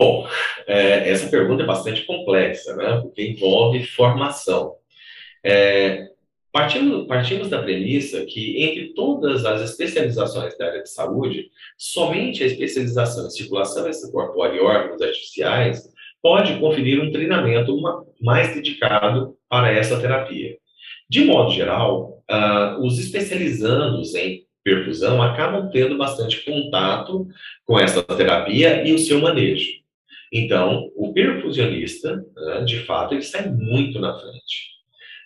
Bom, 0.00 0.26
é, 0.66 1.10
essa 1.10 1.28
pergunta 1.28 1.62
é 1.62 1.66
bastante 1.66 2.06
complexa, 2.06 2.74
né? 2.74 3.02
Porque 3.02 3.22
envolve 3.22 3.84
formação. 3.84 4.76
É, 5.44 6.06
partimos, 6.50 7.06
partimos 7.06 7.50
da 7.50 7.60
premissa 7.60 8.24
que, 8.24 8.62
entre 8.64 8.94
todas 8.94 9.44
as 9.44 9.60
especializações 9.60 10.56
da 10.56 10.68
área 10.68 10.82
de 10.82 10.88
saúde, 10.88 11.50
somente 11.76 12.42
a 12.42 12.46
especialização 12.46 13.26
em 13.26 13.30
circulação 13.30 13.86
extracorpórea 13.86 14.56
e 14.56 14.60
órgãos 14.60 15.02
artificiais 15.02 15.82
pode 16.22 16.58
conferir 16.58 16.98
um 17.02 17.12
treinamento 17.12 17.76
mais 18.22 18.54
dedicado 18.54 19.36
para 19.50 19.70
essa 19.70 20.00
terapia. 20.00 20.56
De 21.10 21.26
modo 21.26 21.50
geral, 21.50 22.22
uh, 22.30 22.82
os 22.82 22.98
especializandos 22.98 24.14
em 24.14 24.46
perfusão 24.64 25.22
acabam 25.22 25.68
tendo 25.70 25.98
bastante 25.98 26.42
contato 26.42 27.26
com 27.66 27.78
essa 27.78 28.02
terapia 28.02 28.86
e 28.86 28.94
o 28.94 28.98
seu 28.98 29.20
manejo. 29.20 29.79
Então, 30.32 30.90
o 30.94 31.12
perfusionista, 31.12 32.24
né, 32.34 32.64
de 32.64 32.80
fato, 32.84 33.14
ele 33.14 33.22
sai 33.22 33.50
muito 33.50 33.98
na 33.98 34.16
frente. 34.18 34.70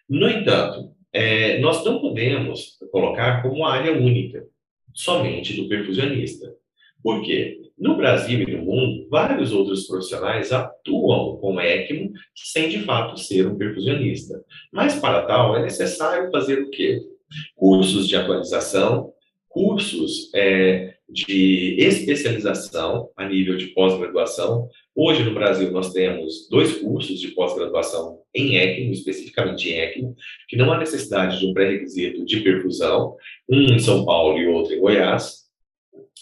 No 0.08 0.28
entanto, 0.28 0.92
é, 1.12 1.58
nós 1.60 1.84
não 1.84 2.00
podemos 2.00 2.78
colocar 2.90 3.42
como 3.42 3.66
área 3.66 3.92
única, 3.92 4.44
somente 4.92 5.54
do 5.54 5.68
perfusionista. 5.68 6.54
Por 7.02 7.22
quê? 7.22 7.60
No 7.76 7.96
Brasil 7.96 8.40
e 8.40 8.50
no 8.50 8.64
mundo, 8.64 9.08
vários 9.10 9.52
outros 9.52 9.86
profissionais 9.86 10.52
atuam 10.52 11.36
com 11.36 11.60
ECMO 11.60 12.12
sem 12.34 12.68
de 12.68 12.80
fato 12.80 13.18
ser 13.18 13.46
um 13.46 13.58
perfusionista. 13.58 14.42
Mas 14.72 14.98
para 14.98 15.22
tal 15.26 15.56
é 15.56 15.62
necessário 15.62 16.30
fazer 16.30 16.62
o 16.62 16.70
quê? 16.70 17.02
Cursos 17.56 18.08
de 18.08 18.16
atualização, 18.16 19.12
cursos 19.48 20.30
é, 20.34 20.94
de 21.08 21.76
especialização 21.78 23.10
a 23.16 23.28
nível 23.28 23.56
de 23.56 23.66
pós-graduação. 23.68 24.68
Hoje 24.96 25.24
no 25.24 25.34
Brasil 25.34 25.72
nós 25.72 25.92
temos 25.92 26.48
dois 26.48 26.76
cursos 26.76 27.20
de 27.20 27.28
pós-graduação 27.28 28.20
em 28.32 28.56
ECMO, 28.56 28.92
especificamente 28.92 29.68
em 29.68 29.78
ECMO, 29.78 30.14
que 30.48 30.56
não 30.56 30.72
há 30.72 30.78
necessidade 30.78 31.40
de 31.40 31.46
um 31.46 31.52
pré-requisito 31.52 32.24
de 32.24 32.40
perfusão, 32.40 33.16
um 33.48 33.74
em 33.74 33.78
São 33.80 34.04
Paulo 34.04 34.38
e 34.38 34.46
outro 34.46 34.72
em 34.72 34.80
Goiás. 34.80 35.44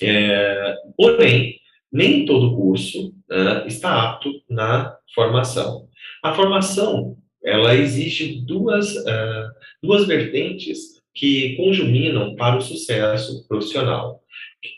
É, 0.01 0.75
porém, 0.97 1.61
nem 1.93 2.25
todo 2.25 2.57
curso 2.57 3.13
né, 3.29 3.65
está 3.67 4.03
apto 4.03 4.33
na 4.49 4.97
formação. 5.15 5.89
A 6.23 6.33
formação 6.33 7.19
ela 7.45 7.75
exige 7.75 8.41
duas, 8.47 8.97
uh, 8.97 9.51
duas 9.83 10.07
vertentes 10.07 11.03
que 11.15 11.57
conjuminam 11.57 12.35
para 12.37 12.57
o 12.57 12.63
sucesso 12.63 13.47
profissional. 13.47 14.23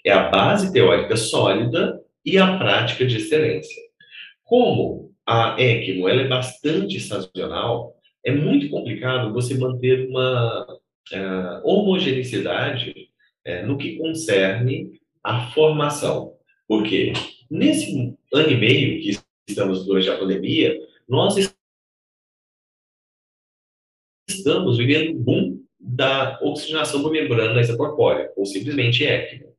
É 0.04 0.10
a 0.10 0.30
base 0.30 0.72
teórica 0.72 1.16
sólida 1.16 2.00
e 2.24 2.38
a 2.38 2.56
prática 2.58 3.06
de 3.06 3.18
excelência. 3.18 3.83
Como 4.44 5.14
a 5.26 5.56
ECMO 5.60 6.08
ela 6.08 6.22
é 6.22 6.28
bastante 6.28 7.00
sazonal, 7.00 7.96
é 8.24 8.32
muito 8.32 8.68
complicado 8.68 9.32
você 9.32 9.56
manter 9.56 10.08
uma 10.08 10.66
uh, 11.12 11.60
homogeneidade 11.68 13.10
uh, 13.46 13.66
no 13.66 13.78
que 13.78 13.96
concerne 13.96 15.00
a 15.22 15.50
formação. 15.52 16.36
Por 16.68 16.84
quê? 16.84 17.12
Nesse 17.50 18.16
ano 18.32 18.50
e 18.50 18.56
meio 18.56 19.02
que 19.02 19.18
estamos 19.48 19.84
durante 19.86 20.10
a 20.10 20.18
pandemia, 20.18 20.78
nós 21.08 21.36
estamos 24.28 24.76
vivendo 24.76 25.18
um 25.18 25.22
boom 25.22 25.64
da 25.78 26.38
oxigenação 26.42 27.02
por 27.02 27.12
membrana 27.12 27.60
extracorpórea, 27.60 28.32
ou 28.36 28.46
simplesmente 28.46 29.04
ECMO. 29.04 29.53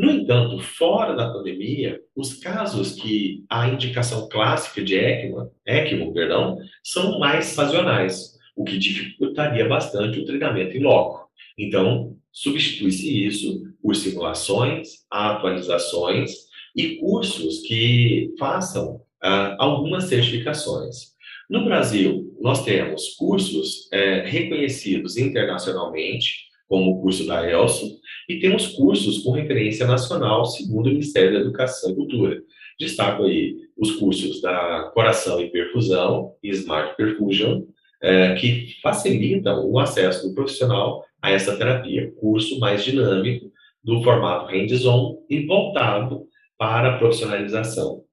No 0.00 0.10
entanto, 0.10 0.58
fora 0.60 1.14
da 1.14 1.30
pandemia, 1.30 2.00
os 2.16 2.32
casos 2.32 2.94
que 2.94 3.44
a 3.50 3.68
indicação 3.68 4.30
clássica 4.30 4.82
de 4.82 4.96
ECMO, 4.96 5.52
ECMO 5.66 6.14
perdão, 6.14 6.56
são 6.82 7.18
mais 7.18 7.44
sazonais, 7.48 8.32
o 8.56 8.64
que 8.64 8.78
dificultaria 8.78 9.68
bastante 9.68 10.18
o 10.18 10.24
treinamento 10.24 10.74
em 10.74 10.80
loco. 10.80 11.28
Então, 11.58 12.16
substitui-se 12.32 13.26
isso 13.26 13.62
por 13.82 13.94
simulações, 13.94 15.04
atualizações 15.10 16.30
e 16.74 16.96
cursos 16.96 17.60
que 17.60 18.32
façam 18.38 19.02
ah, 19.22 19.54
algumas 19.58 20.04
certificações. 20.04 21.10
No 21.50 21.66
Brasil, 21.66 22.34
nós 22.40 22.64
temos 22.64 23.16
cursos 23.18 23.86
é, 23.92 24.22
reconhecidos 24.22 25.18
internacionalmente, 25.18 26.48
como 26.66 26.92
o 26.92 27.02
curso 27.02 27.26
da 27.26 27.46
ELSO, 27.46 28.00
e 28.30 28.38
temos 28.38 28.68
cursos 28.68 29.24
com 29.24 29.32
referência 29.32 29.84
nacional, 29.84 30.44
segundo 30.44 30.86
o 30.86 30.90
Ministério 30.90 31.32
da 31.32 31.40
Educação 31.40 31.90
e 31.90 31.96
Cultura. 31.96 32.40
Destaco 32.78 33.24
aí 33.24 33.56
os 33.76 33.96
cursos 33.96 34.40
da 34.40 34.88
Coração 34.94 35.40
e 35.40 35.50
Perfusão 35.50 36.36
e 36.40 36.50
Smart 36.50 36.96
Perfusion, 36.96 37.64
é, 38.00 38.34
que 38.34 38.76
facilitam 38.80 39.68
o 39.68 39.80
acesso 39.80 40.28
do 40.28 40.34
profissional 40.34 41.04
a 41.20 41.32
essa 41.32 41.56
terapia. 41.56 42.12
Curso 42.20 42.60
mais 42.60 42.84
dinâmico, 42.84 43.50
do 43.82 44.00
formato 44.04 44.46
hands-on 44.46 45.24
e 45.28 45.44
voltado 45.44 46.28
para 46.56 46.94
a 46.94 46.98
profissionalização. 46.98 48.04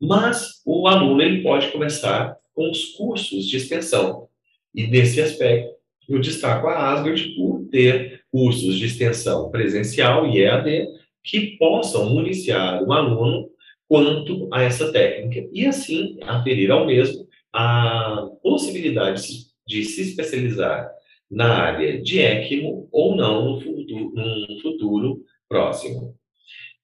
Mas 0.00 0.62
o 0.64 0.88
aluno 0.88 1.20
ele 1.20 1.42
pode 1.42 1.70
começar 1.70 2.34
com 2.54 2.70
os 2.70 2.96
cursos 2.96 3.46
de 3.46 3.58
extensão. 3.58 4.26
E 4.74 4.86
nesse 4.86 5.20
aspecto, 5.20 5.74
eu 6.08 6.18
destaco 6.18 6.66
a 6.66 6.92
Asgard 6.92 7.34
por 7.36 7.63
ter 7.74 8.20
cursos 8.30 8.76
de 8.76 8.86
extensão 8.86 9.50
presencial 9.50 10.28
e 10.28 10.40
EAD 10.40 10.86
que 11.24 11.56
possam 11.58 12.08
municiar 12.08 12.80
o 12.84 12.92
aluno 12.92 13.50
quanto 13.88 14.48
a 14.52 14.62
essa 14.62 14.92
técnica 14.92 15.44
e 15.52 15.66
assim 15.66 16.16
aferir 16.22 16.70
ao 16.70 16.86
mesmo 16.86 17.26
a 17.52 18.28
possibilidade 18.40 19.26
de 19.66 19.84
se 19.84 20.02
especializar 20.02 20.88
na 21.28 21.52
área 21.52 22.00
de 22.00 22.20
ECMO 22.20 22.88
ou 22.92 23.16
não 23.16 23.54
no 23.54 23.60
futuro, 23.60 24.12
num 24.14 24.60
futuro 24.60 25.24
próximo. 25.48 26.14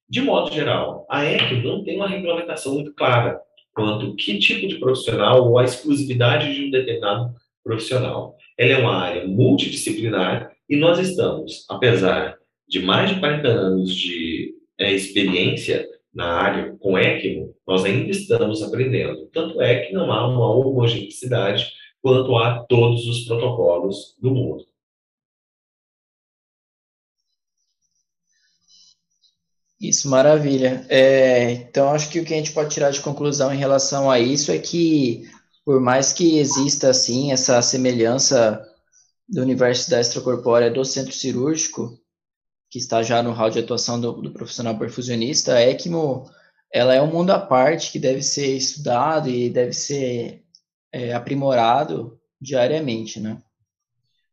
De 0.09 0.19
modo 0.19 0.53
geral, 0.53 1.07
a 1.09 1.23
ECMO 1.23 1.63
não 1.63 1.83
tem 1.85 1.95
uma 1.95 2.09
regulamentação 2.09 2.73
muito 2.73 2.93
clara 2.93 3.39
quanto 3.73 4.13
que 4.17 4.37
tipo 4.39 4.67
de 4.67 4.77
profissional 4.77 5.49
ou 5.49 5.57
a 5.57 5.63
exclusividade 5.63 6.53
de 6.53 6.65
um 6.65 6.69
determinado 6.69 7.33
profissional. 7.63 8.35
Ela 8.57 8.73
é 8.73 8.77
uma 8.77 8.97
área 8.97 9.25
multidisciplinar 9.25 10.50
e 10.69 10.77
nós 10.77 10.99
estamos, 10.99 11.65
apesar 11.69 12.37
de 12.67 12.79
mais 12.79 13.09
de 13.09 13.19
40 13.19 13.47
anos 13.47 13.93
de 13.93 14.55
é, 14.79 14.91
experiência 14.93 15.87
na 16.13 16.25
área 16.25 16.75
com 16.79 16.97
ECMO, 16.97 17.55
nós 17.67 17.83
ainda 17.83 18.09
estamos 18.09 18.63
aprendendo. 18.63 19.27
Tanto 19.27 19.61
é 19.61 19.85
que 19.85 19.93
não 19.93 20.11
há 20.11 20.27
uma 20.27 20.53
homogeneidade 20.53 21.71
quanto 22.01 22.35
a 22.37 22.63
todos 22.65 23.05
os 23.07 23.25
protocolos 23.25 24.15
do 24.19 24.31
mundo. 24.31 24.65
Isso, 29.79 30.07
maravilha. 30.07 30.85
É, 30.89 31.51
então, 31.53 31.89
acho 31.89 32.09
que 32.09 32.19
o 32.19 32.25
que 32.25 32.33
a 32.33 32.37
gente 32.37 32.51
pode 32.51 32.69
tirar 32.69 32.91
de 32.91 33.01
conclusão 33.01 33.51
em 33.51 33.57
relação 33.57 34.11
a 34.11 34.19
isso 34.19 34.51
é 34.51 34.59
que, 34.59 35.27
por 35.65 35.81
mais 35.81 36.13
que 36.13 36.37
exista, 36.37 36.89
assim, 36.89 37.31
essa 37.31 37.59
semelhança 37.63 38.63
do 39.31 39.41
universo 39.41 39.89
da 39.89 40.01
extracorpórea 40.01 40.69
do 40.69 40.83
centro 40.83 41.13
cirúrgico, 41.13 41.97
que 42.69 42.77
está 42.77 43.01
já 43.01 43.23
no 43.23 43.31
hall 43.31 43.49
de 43.49 43.59
atuação 43.59 43.99
do, 43.99 44.11
do 44.13 44.31
profissional 44.31 44.77
perfusionista, 44.77 45.55
a 45.55 45.61
ECMO, 45.61 46.29
ela 46.71 46.93
é 46.93 47.01
um 47.01 47.07
mundo 47.07 47.31
à 47.31 47.39
parte 47.39 47.91
que 47.91 47.99
deve 47.99 48.21
ser 48.21 48.55
estudado 48.57 49.29
e 49.29 49.49
deve 49.49 49.73
ser 49.73 50.43
é, 50.91 51.13
aprimorado 51.13 52.19
diariamente, 52.39 53.19
né? 53.19 53.41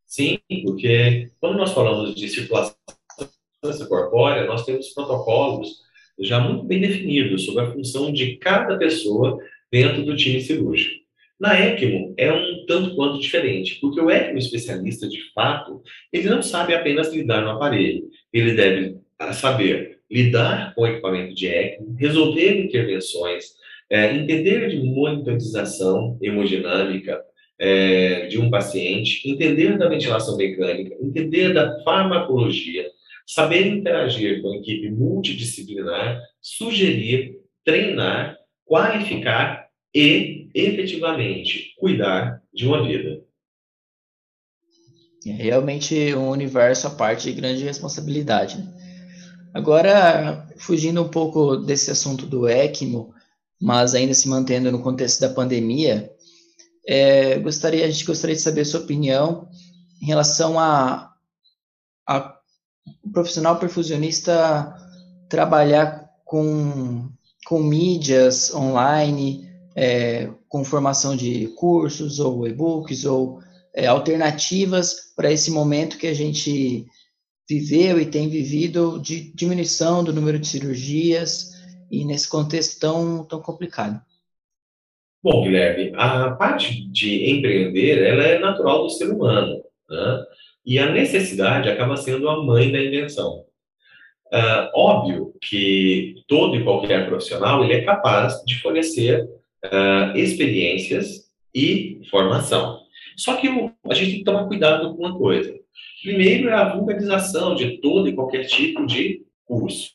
Sim, 0.05 0.39
porque 0.65 1.31
quando 1.41 1.59
nós 1.59 1.73
falamos 1.73 2.15
de 2.15 2.29
circulação 2.29 2.75
corpórea, 3.89 4.47
nós 4.47 4.65
temos 4.65 4.89
protocolos 4.89 5.83
já 6.19 6.41
muito 6.41 6.65
bem 6.65 6.81
definidos 6.81 7.45
sobre 7.45 7.65
a 7.65 7.73
função 7.73 8.13
de 8.13 8.37
cada 8.37 8.77
pessoa 8.79 9.39
dentro 9.71 10.05
do 10.05 10.17
time 10.17 10.41
cirúrgico. 10.41 11.08
Na 11.41 11.59
ECMO 11.59 12.15
é 12.17 12.33
um 12.33 12.65
tanto 12.67 12.97
quanto 12.97 13.21
diferente, 13.21 13.79
porque 13.81 14.01
o 14.01 14.11
ECMO 14.11 14.39
especialista, 14.39 15.09
de 15.09 15.21
fato, 15.33 15.83
ele 16.13 16.29
não 16.29 16.43
sabe 16.43 16.75
apenas 16.75 17.13
lidar 17.13 17.43
no 17.43 17.51
aparelho, 17.51 18.09
ele 18.33 18.55
deve 18.55 18.97
saber 19.33 19.99
lidar 20.11 20.75
com 20.75 20.83
o 20.83 20.87
equipamento 20.87 21.35
de 21.35 21.47
ECMO, 21.47 21.95
resolver 21.97 22.65
intervenções, 22.65 23.45
é, 23.91 24.15
entender 24.15 24.69
de 24.69 24.79
monitorização 24.79 26.19
hemodinâmica 26.21 27.23
é, 27.59 28.27
de 28.27 28.39
um 28.39 28.51
paciente, 28.51 29.29
entender 29.29 29.79
da 29.79 29.89
ventilação 29.89 30.37
mecânica, 30.37 30.97
entender 31.01 31.53
da 31.53 31.83
farmacologia, 31.83 32.87
saber 33.27 33.67
interagir 33.67 34.41
com 34.41 34.53
a 34.53 34.57
equipe 34.57 34.91
multidisciplinar, 34.91 36.21
sugerir, 36.41 37.37
treinar, 37.65 38.39
qualificar 38.65 39.69
e, 39.95 40.38
efetivamente, 40.55 41.75
cuidar 41.79 42.43
de 42.53 42.67
uma 42.67 42.87
vida. 42.87 43.23
É 45.27 45.33
realmente 45.33 46.15
um 46.15 46.31
universo 46.31 46.87
à 46.87 46.91
parte 46.91 47.25
de 47.25 47.33
grande 47.33 47.65
responsabilidade. 47.65 48.59
Né? 48.59 48.73
Agora, 49.53 50.49
fugindo 50.59 51.03
um 51.03 51.09
pouco 51.09 51.57
desse 51.57 51.91
assunto 51.91 52.27
do 52.27 52.49
ECMO, 52.49 53.13
mas 53.61 53.95
ainda 53.95 54.15
se 54.15 54.29
mantendo 54.29 54.71
no 54.71 54.83
contexto 54.83 55.21
da 55.21 55.31
pandemia, 55.31 56.11
é, 56.87 57.39
gostaria, 57.39 57.85
a 57.85 57.91
gente 57.91 58.05
gostaria 58.05 58.37
de 58.37 58.43
saber 58.43 58.63
a 58.63 58.65
sua 58.65 58.81
opinião 58.81 59.49
em 60.01 60.07
relação 60.07 60.59
a, 60.59 61.13
a 62.07 62.39
o 63.05 63.11
profissional 63.11 63.59
perfusionista 63.59 64.75
trabalhar 65.29 66.09
com, 66.25 67.09
com 67.47 67.63
mídias 67.63 68.55
online, 68.55 69.48
é, 69.79 70.29
com 70.49 70.65
formação 70.65 71.15
de 71.15 71.47
cursos 71.55 72.19
ou 72.19 72.49
e-books 72.49 73.05
ou 73.05 73.39
é, 73.73 73.87
alternativas 73.87 75.13
para 75.15 75.31
esse 75.31 75.53
momento 75.53 75.99
que 75.99 76.09
a 76.09 76.15
gente 76.15 76.85
viveu 77.49 78.01
e 78.01 78.07
tem 78.07 78.29
vivido 78.29 78.99
de 78.99 79.33
diminuição 79.33 80.03
do 80.03 80.13
número 80.13 80.37
de 80.37 80.49
cirurgias 80.49 81.53
e 81.89 82.05
nesse 82.05 82.29
contexto 82.29 82.81
tão, 82.81 83.25
tão 83.25 83.41
complicado. 83.41 84.01
Bom, 85.23 85.45
Guilherme, 85.45 85.93
a 85.95 86.33
parte 86.33 86.85
de 86.91 87.31
empreender, 87.31 88.03
ela 88.05 88.25
é 88.25 88.39
natural 88.41 88.83
do 88.83 88.91
ser 88.91 89.13
humano, 89.13 89.63
né? 89.89 90.25
E 90.67 90.79
a 90.79 90.91
necessidade 90.91 91.69
acaba 91.69 91.97
sendo 91.97 92.29
a 92.29 92.45
mãe 92.45 92.71
da 92.71 92.83
invenção. 92.83 93.45
Uh, 94.33 94.69
óbvio 94.75 95.35
que 95.41 96.17
todo 96.27 96.57
e 96.57 96.65
qualquer 96.65 97.07
profissional 97.07 97.65
ele 97.65 97.75
é 97.75 97.85
capaz 97.85 98.45
de 98.45 98.61
fornecer 98.61 99.27
uh, 99.67 100.17
experiências 100.17 101.29
e 101.55 102.01
formação. 102.11 102.81
Só 103.17 103.37
que 103.37 103.49
a 103.49 103.95
gente 103.95 104.11
tem 104.11 104.19
que 104.19 104.25
tomar 104.25 104.47
cuidado 104.47 104.95
com 104.95 105.03
uma 105.03 105.17
coisa. 105.17 105.53
Primeiro 106.03 106.49
é 106.49 106.55
a 106.55 106.75
vulgarização 106.75 107.55
de 107.55 107.81
todo 107.81 108.09
e 108.09 108.15
qualquer 108.15 108.45
tipo 108.45 108.87
de 108.87 109.25
curso. 109.45 109.91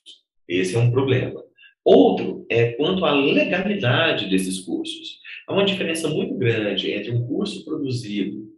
Esse 0.47 0.75
é 0.75 0.79
um 0.79 0.91
problema. 0.91 1.41
Outro 1.83 2.45
é 2.49 2.73
quanto 2.73 3.05
à 3.05 3.11
legalidade 3.11 4.29
desses 4.29 4.59
cursos. 4.59 5.19
Há 5.47 5.53
uma 5.53 5.65
diferença 5.65 6.07
muito 6.07 6.35
grande 6.35 6.91
entre 6.91 7.11
um 7.11 7.25
curso 7.25 7.63
produzido 7.63 8.53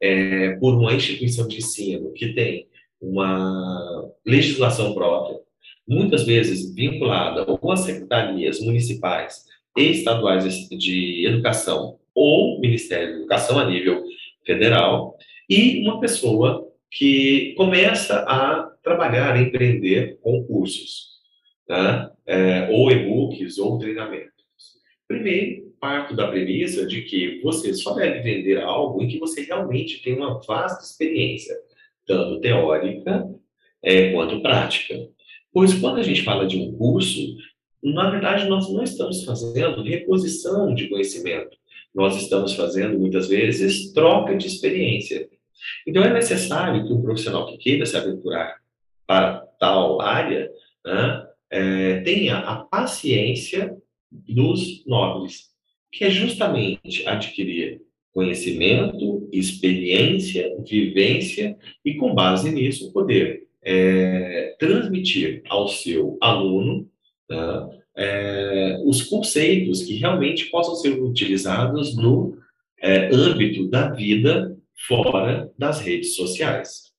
é, 0.00 0.56
por 0.56 0.74
uma 0.74 0.94
instituição 0.94 1.46
de 1.46 1.58
ensino 1.58 2.12
que 2.12 2.32
tem 2.32 2.66
uma 3.00 4.10
legislação 4.26 4.94
própria, 4.94 5.38
muitas 5.88 6.24
vezes 6.24 6.74
vinculada 6.74 7.44
ou 7.50 7.72
às 7.72 7.80
secretarias 7.80 8.60
municipais 8.60 9.49
estaduais 9.76 10.68
de 10.70 11.26
educação 11.26 11.98
ou 12.14 12.60
Ministério 12.60 13.08
da 13.08 13.16
Educação 13.18 13.58
a 13.58 13.68
nível 13.68 14.02
federal, 14.44 15.16
e 15.48 15.80
uma 15.82 16.00
pessoa 16.00 16.66
que 16.90 17.54
começa 17.56 18.20
a 18.20 18.70
trabalhar, 18.82 19.34
a 19.34 19.40
empreender 19.40 20.18
com 20.22 20.44
cursos, 20.44 21.20
né? 21.68 22.10
é, 22.26 22.68
ou 22.70 22.90
e-books, 22.90 23.58
ou 23.58 23.78
treinamentos. 23.78 24.30
Primeiro, 25.06 25.70
parto 25.80 26.14
da 26.14 26.28
premissa 26.28 26.86
de 26.86 27.02
que 27.02 27.40
você 27.42 27.72
só 27.74 27.94
deve 27.94 28.20
vender 28.20 28.60
algo 28.60 29.02
em 29.02 29.08
que 29.08 29.18
você 29.18 29.42
realmente 29.42 30.02
tem 30.02 30.14
uma 30.14 30.40
vasta 30.40 30.84
experiência, 30.84 31.56
tanto 32.06 32.40
teórica 32.40 33.28
é, 33.82 34.12
quanto 34.12 34.42
prática. 34.42 34.94
Pois 35.52 35.74
quando 35.74 35.98
a 35.98 36.02
gente 36.02 36.22
fala 36.22 36.46
de 36.46 36.58
um 36.58 36.72
curso, 36.76 37.20
na 37.82 38.10
verdade 38.10 38.48
nós 38.48 38.72
não 38.72 38.82
estamos 38.82 39.24
fazendo 39.24 39.82
reposição 39.82 40.74
de 40.74 40.88
conhecimento, 40.88 41.56
nós 41.94 42.20
estamos 42.20 42.54
fazendo 42.54 42.98
muitas 42.98 43.28
vezes 43.28 43.92
troca 43.92 44.36
de 44.36 44.46
experiência. 44.46 45.28
Então 45.86 46.02
é 46.02 46.12
necessário 46.12 46.86
que 46.86 46.92
um 46.92 47.02
profissional 47.02 47.46
que 47.46 47.58
queira 47.58 47.84
se 47.84 47.96
aventurar 47.96 48.56
para 49.06 49.40
tal 49.58 50.00
área 50.00 50.50
né, 50.84 51.26
é, 51.50 52.00
tenha 52.00 52.38
a 52.38 52.56
paciência 52.56 53.76
dos 54.10 54.84
nobres, 54.86 55.50
que 55.92 56.04
é 56.04 56.10
justamente 56.10 57.06
adquirir 57.06 57.80
conhecimento, 58.12 59.28
experiência, 59.32 60.56
vivência 60.66 61.56
e, 61.84 61.94
com 61.94 62.14
base 62.14 62.50
nisso, 62.50 62.92
poder 62.92 63.46
é, 63.62 64.56
transmitir 64.58 65.42
ao 65.48 65.68
seu 65.68 66.16
aluno 66.20 66.88
né, 67.30 67.80
é, 67.96 68.82
os 68.84 69.02
conceitos 69.02 69.82
que 69.82 69.94
realmente 69.94 70.46
possam 70.46 70.74
ser 70.74 71.00
utilizados 71.00 71.96
no 71.96 72.36
é, 72.80 73.08
âmbito 73.14 73.68
da 73.68 73.90
vida 73.90 74.56
fora 74.86 75.50
das 75.58 75.80
redes 75.80 76.16
sociais. 76.16 76.90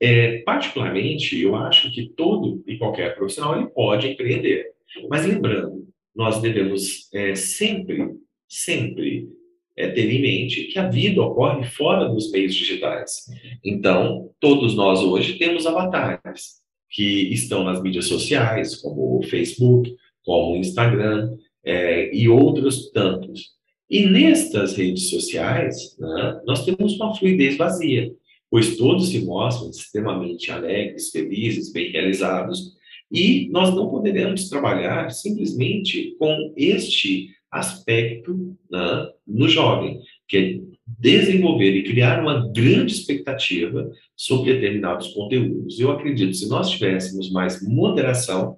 É, 0.00 0.38
particularmente, 0.42 1.40
eu 1.40 1.56
acho 1.56 1.90
que 1.90 2.10
todo 2.10 2.62
e 2.66 2.76
qualquer 2.76 3.14
profissional 3.14 3.58
ele 3.58 3.68
pode 3.68 4.08
empreender. 4.08 4.66
Mas 5.08 5.26
lembrando, 5.26 5.88
nós 6.14 6.40
devemos 6.40 7.08
é, 7.14 7.34
sempre, 7.34 8.10
sempre 8.48 9.28
é, 9.76 9.88
ter 9.88 10.10
em 10.10 10.20
mente 10.20 10.64
que 10.64 10.78
a 10.78 10.88
vida 10.88 11.22
ocorre 11.22 11.64
fora 11.64 12.08
dos 12.08 12.30
meios 12.30 12.54
digitais. 12.54 13.26
Então, 13.64 14.30
todos 14.40 14.74
nós 14.74 15.00
hoje 15.00 15.38
temos 15.38 15.66
avatares 15.66 16.65
que 16.90 17.32
estão 17.32 17.64
nas 17.64 17.82
mídias 17.82 18.06
sociais, 18.06 18.76
como 18.76 19.18
o 19.18 19.22
Facebook, 19.22 19.94
como 20.24 20.54
o 20.54 20.56
Instagram 20.56 21.36
é, 21.64 22.14
e 22.14 22.28
outros 22.28 22.90
tantos. 22.90 23.56
E 23.88 24.06
nestas 24.06 24.76
redes 24.76 25.10
sociais, 25.10 25.96
né, 25.98 26.40
nós 26.46 26.64
temos 26.64 26.94
uma 26.94 27.14
fluidez 27.14 27.56
vazia, 27.56 28.12
pois 28.50 28.76
todos 28.76 29.08
se 29.08 29.24
mostram 29.24 29.70
extremamente 29.70 30.50
alegres, 30.50 31.10
felizes, 31.10 31.72
bem 31.72 31.92
realizados, 31.92 32.76
e 33.10 33.48
nós 33.50 33.74
não 33.74 33.88
poderemos 33.88 34.48
trabalhar 34.48 35.10
simplesmente 35.10 36.16
com 36.18 36.52
este 36.56 37.28
aspecto 37.50 38.56
né, 38.70 39.10
no 39.26 39.48
jovem, 39.48 40.00
que 40.28 40.36
é 40.36 40.75
desenvolver 40.86 41.72
e 41.72 41.82
criar 41.82 42.20
uma 42.22 42.48
grande 42.52 42.92
expectativa 42.92 43.90
sobre 44.14 44.54
determinados 44.54 45.08
conteúdos. 45.08 45.80
Eu 45.80 45.90
acredito 45.90 46.34
se 46.34 46.48
nós 46.48 46.70
tivéssemos 46.70 47.30
mais 47.30 47.60
moderação, 47.66 48.56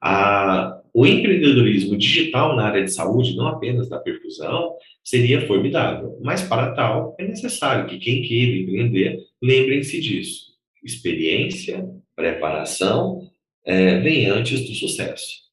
a, 0.00 0.80
o 0.92 1.06
empreendedorismo 1.06 1.96
digital 1.96 2.56
na 2.56 2.66
área 2.66 2.84
de 2.84 2.92
saúde, 2.92 3.36
não 3.36 3.46
apenas 3.46 3.88
da 3.88 3.98
perfusão, 3.98 4.76
seria 5.02 5.46
formidável. 5.46 6.18
Mas 6.22 6.42
para 6.42 6.74
tal, 6.74 7.14
é 7.18 7.26
necessário 7.26 7.86
que 7.88 7.98
quem 7.98 8.22
queira 8.22 8.56
empreender, 8.58 9.18
lembrem-se 9.42 10.00
disso. 10.00 10.54
Experiência, 10.82 11.88
preparação, 12.14 13.30
é, 13.64 13.98
vem 14.00 14.26
antes 14.26 14.68
do 14.68 14.74
sucesso. 14.74 15.44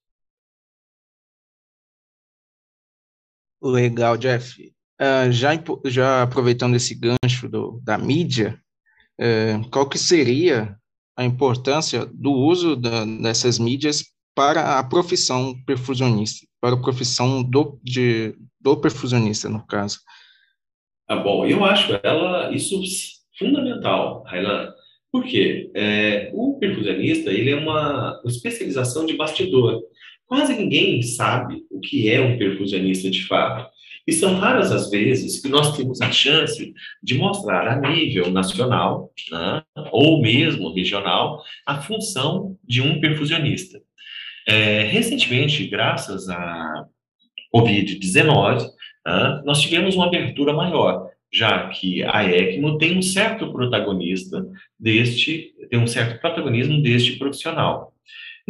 Legal, 3.62 4.18
Jeff. 4.18 4.74
Uh, 5.02 5.32
já, 5.32 5.52
já 5.86 6.22
aproveitando 6.22 6.76
esse 6.76 6.94
gancho 6.94 7.50
do, 7.50 7.82
da 7.84 7.98
mídia, 7.98 8.60
uh, 9.20 9.68
qual 9.72 9.90
que 9.90 9.98
seria 9.98 10.78
a 11.18 11.26
importância 11.26 12.06
do 12.06 12.32
uso 12.32 12.76
da, 12.76 13.04
dessas 13.04 13.58
mídias 13.58 14.04
para 14.36 14.78
a 14.78 14.84
profissão 14.84 15.56
perfusionista, 15.66 16.46
para 16.62 16.76
a 16.76 16.82
profissão 16.82 17.42
do, 17.42 17.80
de, 17.84 18.36
do 18.60 18.78
perfusionista, 18.78 19.50
no 19.50 19.66
caso? 19.66 20.00
Ah, 21.08 21.18
bom, 21.18 21.46
eu 21.46 21.66
acho 21.66 22.00
ela 22.04 22.52
isso 22.54 22.80
fundamental, 23.38 24.24
Railan. 24.24 24.72
Por 25.12 25.26
quê? 25.26 25.70
É, 25.76 26.32
o 26.34 26.58
perfusionista 26.58 27.32
ele 27.32 27.52
é 27.52 27.56
uma 27.56 28.22
especialização 28.26 29.06
de 29.06 29.18
bastidor. 29.18 29.82
Quase 30.26 30.56
ninguém 30.56 31.02
sabe 31.02 31.66
o 31.70 31.82
que 31.82 32.10
é 32.10 32.22
um 32.22 32.38
perfusionista 32.38 33.10
de 33.10 33.28
fato. 33.28 33.70
E 34.08 34.14
são 34.14 34.36
raras 34.36 34.72
as 34.72 34.90
vezes 34.90 35.42
que 35.42 35.50
nós 35.50 35.76
temos 35.76 36.02
a 36.02 36.12
chance 36.12 36.74
de 37.02 37.16
mostrar 37.16 37.68
a 37.68 37.76
nível 37.76 38.32
nacional, 38.32 39.12
né, 39.32 39.64
ou 39.92 40.22
mesmo 40.22 40.74
regional, 40.74 41.44
a 41.66 41.82
função 41.82 42.58
de 42.64 42.82
um 42.82 43.00
perfusionista. 43.00 43.80
É, 44.48 44.84
recentemente, 44.84 45.68
graças 45.68 46.28
à 46.30 46.86
Covid-19, 47.54 48.64
né, 49.06 49.42
nós 49.46 49.62
tivemos 49.62 49.96
uma 49.96 50.08
abertura 50.08 50.54
maior, 50.54 51.10
já 51.32 51.70
que 51.70 52.04
a 52.04 52.24
ECMO 52.26 52.78
tem 52.78 52.98
um 52.98 53.02
certo 53.02 53.52
protagonista 53.52 54.46
deste, 54.80 55.54
tem 55.70 55.80
um 55.80 55.88
certo 55.88 56.20
protagonismo 56.20 56.82
deste 56.82 57.18
profissional. 57.18 57.91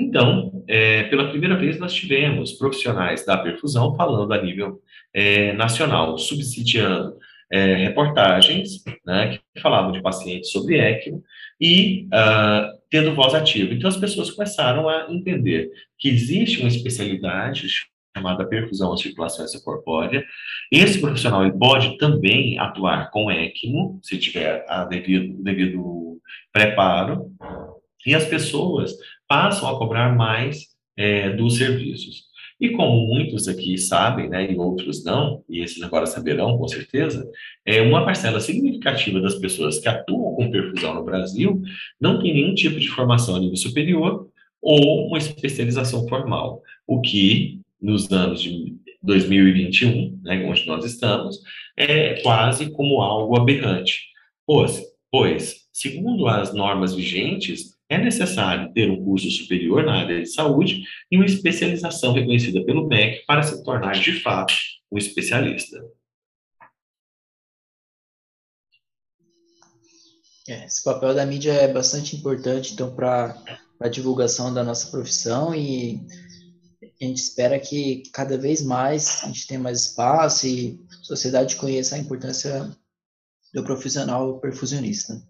Então, 0.02 0.64
é, 0.68 1.04
pela 1.04 1.30
primeira 1.30 1.56
vez, 1.56 1.80
nós 1.80 1.94
tivemos 1.94 2.54
profissionais 2.54 3.24
da 3.26 3.38
perfusão 3.38 3.96
falando 3.96 4.34
a 4.34 4.42
nível 4.42 4.82
é, 5.14 5.54
nacional, 5.54 6.18
subsidiando 6.18 7.16
é, 7.52 7.76
reportagens 7.76 8.84
né, 9.06 9.38
que 9.54 9.62
falavam 9.62 9.92
de 9.92 10.02
pacientes 10.02 10.52
sobre 10.52 10.80
ECMO 10.80 11.22
e 11.60 12.08
uh, 12.08 12.80
tendo 12.90 13.14
voz 13.14 13.36
ativa. 13.36 13.74
Então, 13.74 13.90
as 13.90 13.98
pessoas 13.98 14.32
começaram 14.32 14.90
a 14.90 15.06
entender 15.12 15.70
que 16.00 16.10
existe 16.10 16.60
uma 16.60 16.70
especialidade 16.70 17.68
chamada 18.16 18.46
perfusão 18.46 18.92
à 18.92 18.98
circulação 18.98 19.46
extracorpórea. 19.46 20.26
Esse 20.72 21.00
profissional 21.00 21.50
pode 21.58 21.98
também 21.98 22.58
atuar 22.58 23.12
com 23.12 23.30
ECMO, 23.32 24.00
se 24.02 24.18
tiver 24.18 24.66
a 24.68 24.84
devido, 24.86 25.42
devido 25.44 26.20
preparo, 26.52 27.32
e 28.06 28.16
as 28.16 28.26
pessoas 28.26 28.96
passam 29.32 29.70
a 29.70 29.78
cobrar 29.78 30.14
mais 30.14 30.66
é, 30.98 31.30
dos 31.30 31.56
serviços. 31.56 32.24
E 32.60 32.72
como 32.72 33.08
muitos 33.08 33.48
aqui 33.48 33.78
sabem, 33.78 34.28
né, 34.28 34.52
e 34.52 34.58
outros 34.58 35.06
não, 35.06 35.42
e 35.50 35.62
esses 35.62 35.82
agora 35.82 36.06
saberão 36.06 36.58
com 36.58 36.68
certeza, 36.68 37.26
é 37.66 37.82
uma 37.82 38.04
parcela 38.04 38.42
significativa 38.42 39.22
das 39.22 39.36
pessoas 39.36 39.80
que 39.80 39.88
atuam 39.88 40.36
com 40.36 40.52
perfusão 40.52 40.96
no 40.96 41.06
Brasil 41.06 41.62
não 41.98 42.22
tem 42.22 42.34
nenhum 42.34 42.54
tipo 42.54 42.78
de 42.78 42.90
formação 42.90 43.38
a 43.38 43.40
nível 43.40 43.56
superior 43.56 44.28
ou 44.62 45.08
uma 45.08 45.18
especialização 45.18 46.06
formal, 46.10 46.62
o 46.86 47.00
que 47.00 47.62
nos 47.82 48.12
anos 48.12 48.42
de 48.44 48.76
2021, 49.02 50.20
né, 50.24 50.46
onde 50.46 50.68
nós 50.68 50.84
estamos, 50.84 51.40
é 51.78 52.22
quase 52.22 52.70
como 52.72 53.00
algo 53.00 53.40
aberrante. 53.40 54.02
Pois, 54.46 54.84
pois, 55.10 55.68
segundo 55.72 56.28
as 56.28 56.54
normas 56.54 56.94
vigentes, 56.94 57.71
é 57.92 57.98
necessário 57.98 58.72
ter 58.74 58.90
um 58.90 59.04
curso 59.04 59.30
superior 59.30 59.84
na 59.84 60.00
área 60.00 60.22
de 60.22 60.30
saúde 60.32 60.82
e 61.12 61.18
uma 61.18 61.26
especialização 61.26 62.14
reconhecida 62.14 62.64
pelo 62.64 62.88
MEC 62.88 63.26
para 63.26 63.44
se 63.44 63.62
tornar, 63.66 63.92
de 64.00 64.14
fato, 64.22 64.54
um 64.90 64.98
especialista. 64.98 65.78
É, 70.48 70.66
esse 70.66 70.82
papel 70.84 71.14
da 71.14 71.26
mídia 71.26 71.52
é 71.52 71.68
bastante 71.68 72.16
importante, 72.16 72.74
então, 72.74 72.96
para 72.96 73.38
a 73.82 73.90
divulgação 73.90 74.54
da 74.54 74.64
nossa 74.64 74.90
profissão 74.90 75.54
e 75.54 76.00
a 76.82 77.06
gente 77.06 77.18
espera 77.18 77.60
que 77.60 78.04
cada 78.14 78.38
vez 78.38 78.62
mais 78.62 79.22
a 79.24 79.28
gente 79.28 79.48
tenha 79.48 79.60
mais 79.60 79.82
espaço 79.82 80.48
e 80.48 80.80
a 80.90 81.04
sociedade 81.04 81.58
conheça 81.58 81.96
a 81.96 82.00
importância 82.00 82.72
do 83.54 83.64
profissional 83.66 84.40
perfusionista. 84.40 85.22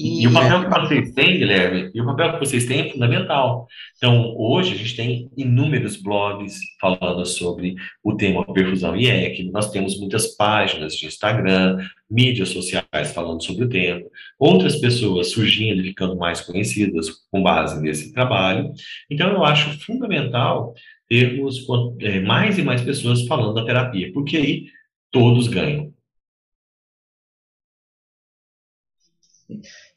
E, 0.00 0.22
e, 0.22 0.26
o 0.26 0.32
papel 0.32 0.64
que 0.64 0.70
vocês 0.70 1.12
têm, 1.12 1.38
Guilherme, 1.38 1.90
e 1.94 2.00
o 2.00 2.06
papel 2.06 2.32
que 2.32 2.38
vocês 2.38 2.64
têm 2.64 2.80
é 2.80 2.90
fundamental. 2.90 3.68
Então, 3.98 4.34
hoje 4.38 4.72
a 4.72 4.76
gente 4.76 4.96
tem 4.96 5.30
inúmeros 5.36 5.96
blogs 5.96 6.58
falando 6.80 7.26
sobre 7.26 7.74
o 8.02 8.16
tema 8.16 8.44
perfusão 8.52 8.96
e 8.96 9.06
ECM, 9.06 9.50
nós 9.52 9.70
temos 9.70 10.00
muitas 10.00 10.34
páginas 10.36 10.94
de 10.94 11.06
Instagram, 11.06 11.78
mídias 12.10 12.48
sociais 12.48 13.12
falando 13.12 13.42
sobre 13.42 13.64
o 13.66 13.68
tema, 13.68 14.02
outras 14.38 14.76
pessoas 14.76 15.32
surgindo 15.32 15.82
e 15.82 15.88
ficando 15.88 16.16
mais 16.16 16.40
conhecidas 16.40 17.10
com 17.30 17.42
base 17.42 17.80
nesse 17.82 18.12
trabalho. 18.12 18.72
Então, 19.10 19.30
eu 19.30 19.44
acho 19.44 19.78
fundamental 19.84 20.74
termos 21.08 21.66
é, 22.00 22.20
mais 22.20 22.56
e 22.56 22.62
mais 22.62 22.80
pessoas 22.82 23.26
falando 23.26 23.54
da 23.54 23.66
terapia, 23.66 24.10
porque 24.12 24.36
aí 24.38 24.66
todos 25.10 25.46
ganham. 25.48 25.92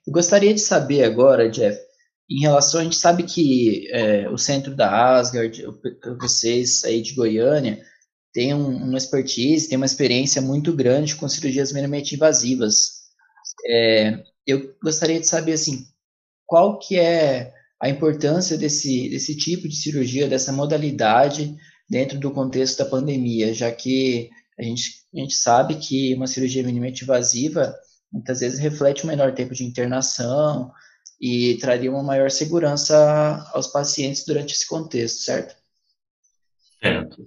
Eu 0.05 0.13
gostaria 0.13 0.53
de 0.53 0.59
saber 0.59 1.03
agora, 1.03 1.49
Jeff, 1.49 1.79
em 2.29 2.41
relação, 2.41 2.79
a 2.79 2.83
gente 2.83 2.95
sabe 2.95 3.23
que 3.23 3.87
é, 3.91 4.29
o 4.29 4.37
centro 4.37 4.75
da 4.75 5.15
Asgard, 5.15 5.63
vocês 6.19 6.83
aí 6.83 7.01
de 7.01 7.13
Goiânia, 7.13 7.83
tem 8.33 8.53
um, 8.53 8.75
uma 8.77 8.97
expertise, 8.97 9.69
tem 9.69 9.77
uma 9.77 9.85
experiência 9.85 10.41
muito 10.41 10.73
grande 10.73 11.15
com 11.15 11.29
cirurgias 11.29 11.71
minimamente 11.71 12.15
invasivas. 12.15 13.03
É, 13.65 14.23
eu 14.47 14.73
gostaria 14.83 15.19
de 15.19 15.27
saber, 15.27 15.53
assim, 15.53 15.85
qual 16.45 16.79
que 16.79 16.97
é 16.97 17.53
a 17.81 17.89
importância 17.89 18.57
desse, 18.57 19.09
desse 19.09 19.37
tipo 19.37 19.67
de 19.67 19.75
cirurgia, 19.75 20.27
dessa 20.27 20.51
modalidade 20.51 21.55
dentro 21.89 22.17
do 22.17 22.31
contexto 22.31 22.79
da 22.79 22.85
pandemia, 22.89 23.53
já 23.53 23.71
que 23.71 24.29
a 24.57 24.63
gente, 24.63 25.03
a 25.13 25.19
gente 25.19 25.35
sabe 25.35 25.75
que 25.75 26.13
uma 26.15 26.27
cirurgia 26.27 26.63
minimamente 26.63 27.03
invasiva 27.03 27.75
muitas 28.13 28.39
vezes 28.39 28.59
reflete 28.59 29.03
um 29.03 29.07
menor 29.07 29.33
tempo 29.33 29.53
de 29.55 29.63
internação 29.63 30.71
e 31.19 31.57
traria 31.59 31.91
uma 31.91 32.03
maior 32.03 32.29
segurança 32.29 33.49
aos 33.53 33.67
pacientes 33.67 34.23
durante 34.25 34.53
esse 34.53 34.67
contexto, 34.67 35.23
certo? 35.23 35.55
Certo. 36.81 37.25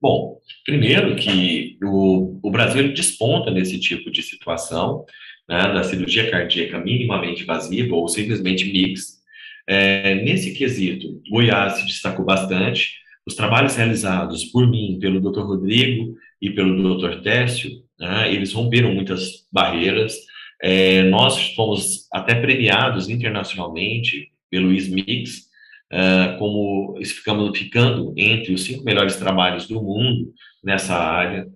Bom, 0.00 0.38
primeiro 0.64 1.16
que 1.16 1.78
o, 1.82 2.38
o 2.42 2.50
Brasil 2.50 2.92
desponta 2.92 3.50
nesse 3.50 3.78
tipo 3.78 4.10
de 4.10 4.22
situação, 4.22 5.04
né, 5.48 5.72
da 5.72 5.84
cirurgia 5.84 6.30
cardíaca 6.30 6.78
minimamente 6.78 7.42
invasiva 7.42 7.94
ou 7.94 8.08
simplesmente 8.08 8.70
mix. 8.70 9.20
É, 9.66 10.16
nesse 10.16 10.52
quesito, 10.52 11.22
Goiás 11.30 11.74
se 11.74 11.86
destacou 11.86 12.24
bastante. 12.24 12.98
Os 13.26 13.34
trabalhos 13.34 13.76
realizados 13.76 14.44
por 14.46 14.68
mim, 14.68 14.98
pelo 15.00 15.20
Dr. 15.20 15.42
Rodrigo 15.42 16.16
e 16.40 16.50
pelo 16.50 16.98
Dr. 16.98 17.22
Técio, 17.22 17.70
né, 18.00 18.32
eles 18.32 18.52
romperam 18.52 18.94
muitas 18.94 19.46
barreiras. 19.52 20.16
É, 20.62 21.02
nós 21.04 21.54
fomos 21.54 22.08
até 22.12 22.34
premiados 22.34 23.08
internacionalmente 23.08 24.30
pelo 24.50 24.72
SMIX, 24.72 25.50
uh, 25.92 26.38
como 26.38 26.98
ficamos 27.04 27.56
ficando 27.56 28.12
entre 28.16 28.52
os 28.52 28.64
cinco 28.64 28.84
melhores 28.84 29.16
trabalhos 29.16 29.66
do 29.66 29.82
mundo 29.82 30.32
nessa 30.62 30.96
área. 30.96 31.46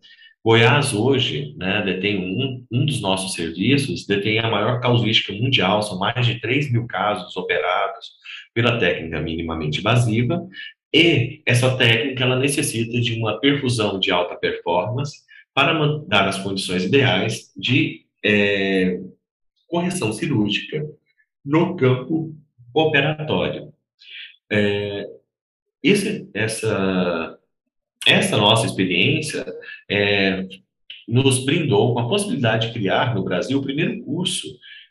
Goiás 0.44 0.92
hoje, 0.92 1.54
né, 1.57 1.83
detém 1.83 2.18
um, 2.18 2.64
um 2.70 2.85
dos 2.85 3.00
nossos 3.00 3.33
serviços, 3.33 4.07
detém 4.07 4.38
a 4.38 4.50
maior 4.50 4.78
casuística 4.78 5.33
mundial, 5.33 5.83
são 5.83 5.98
mais 5.98 6.26
de 6.26 6.38
3 6.38 6.70
mil 6.70 6.87
casos 6.87 7.35
operados 7.35 8.11
pela 8.52 8.78
técnica 8.78 9.20
minimamente 9.22 9.80
invasiva, 9.80 10.46
e 10.92 11.42
essa 11.46 11.76
técnica 11.76 12.24
ela 12.24 12.37
necessita 12.38 13.00
de 13.00 13.18
uma 13.18 13.40
perfusão 13.40 13.98
de 13.98 14.12
alta 14.12 14.37
performance 14.37 15.24
para 15.55 15.73
dar 16.09 16.29
as 16.29 16.38
condições 16.38 16.85
ideais 16.85 17.53
de 17.57 18.05
é, 18.25 19.01
correção 19.69 20.12
cirúrgica 20.12 20.85
no 21.45 21.77
campo 21.77 22.35
operatório. 22.75 23.73
É, 24.51 25.07
esse, 25.83 26.29
essa, 26.35 27.38
essa 28.07 28.37
nossa 28.37 28.67
experiência 28.67 29.45
é, 29.88 30.47
nos 31.07 31.45
brindou 31.45 31.95
com 31.95 32.01
a 32.01 32.09
possibilidade 32.09 32.69
de 32.69 32.73
criar 32.73 33.14
no 33.14 33.23
Brasil 33.23 33.59
o 33.59 33.62
primeiro 33.62 34.03
curso 34.03 34.49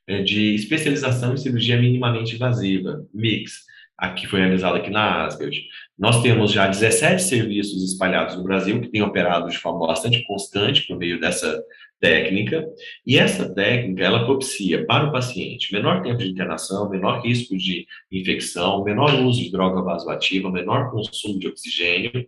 é, 0.08 0.22
de 0.22 0.56
especialização 0.56 1.34
em 1.34 1.38
cirurgia 1.38 1.80
minimamente 1.80 2.36
invasiva, 2.36 3.06
MIX, 3.14 3.52
aqui 3.98 4.28
foi 4.28 4.40
realizado 4.42 4.76
aqui 4.76 4.90
na 4.90 5.26
Asgard. 5.26 5.64
Nós 5.98 6.22
temos 6.24 6.52
já 6.52 6.68
17 6.68 7.22
serviços 7.22 7.84
espalhados 7.84 8.36
no 8.36 8.44
Brasil 8.44 8.82
que 8.82 8.90
têm 8.90 9.02
operado 9.02 9.50
de 9.50 9.58
forma 9.58 9.86
bastante 9.86 10.24
constante 10.24 10.88
por 10.88 10.98
meio 10.98 11.20
dessa 11.20 11.64
técnica, 12.00 12.68
e 13.06 13.18
essa 13.18 13.54
técnica 13.54 14.04
ela 14.04 14.26
propicia 14.26 14.86
para 14.86 15.08
o 15.08 15.12
paciente 15.12 15.72
menor 15.72 16.02
tempo 16.02 16.18
de 16.18 16.28
internação, 16.28 16.90
menor 16.90 17.22
risco 17.22 17.56
de 17.56 17.86
infecção, 18.12 18.84
menor 18.84 19.14
uso 19.24 19.42
de 19.42 19.52
droga 19.52 19.82
vasoativa, 19.82 20.52
menor 20.52 20.92
consumo 20.92 21.40
de 21.40 21.48
oxigênio, 21.48 22.28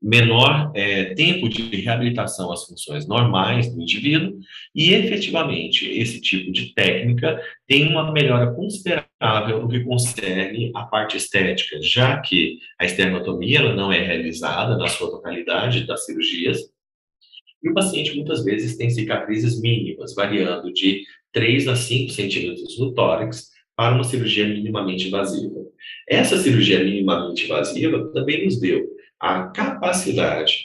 menor 0.00 0.72
é, 0.74 1.14
tempo 1.14 1.48
de 1.48 1.76
reabilitação 1.76 2.50
às 2.50 2.64
funções 2.64 3.06
normais 3.06 3.72
do 3.72 3.80
indivíduo, 3.80 4.38
e 4.74 4.92
efetivamente 4.94 5.86
esse 5.86 6.20
tipo 6.20 6.50
de 6.50 6.72
técnica 6.74 7.40
tem 7.68 7.88
uma 7.88 8.10
melhora 8.10 8.52
considerável 8.52 9.11
no 9.22 9.68
que 9.68 9.80
concerne 9.80 10.72
a 10.74 10.82
parte 10.82 11.16
estética, 11.16 11.80
já 11.80 12.20
que 12.20 12.58
a 12.78 12.84
esternotomia 12.84 13.58
ela 13.58 13.74
não 13.74 13.92
é 13.92 14.00
realizada 14.00 14.76
na 14.76 14.88
sua 14.88 15.10
totalidade 15.10 15.86
das 15.86 16.04
cirurgias, 16.04 16.58
e 17.62 17.70
o 17.70 17.74
paciente 17.74 18.16
muitas 18.16 18.44
vezes 18.44 18.76
tem 18.76 18.90
cicatrizes 18.90 19.60
mínimas, 19.60 20.14
variando 20.14 20.72
de 20.72 21.02
3 21.32 21.68
a 21.68 21.76
5 21.76 22.10
centímetros 22.10 22.78
no 22.78 22.92
tórax, 22.92 23.52
para 23.76 23.94
uma 23.94 24.04
cirurgia 24.04 24.46
minimamente 24.46 25.06
invasiva. 25.06 25.54
Essa 26.08 26.36
cirurgia 26.36 26.82
minimamente 26.82 27.44
invasiva 27.44 28.12
também 28.12 28.44
nos 28.44 28.60
deu 28.60 28.84
a 29.20 29.44
capacidade 29.46 30.64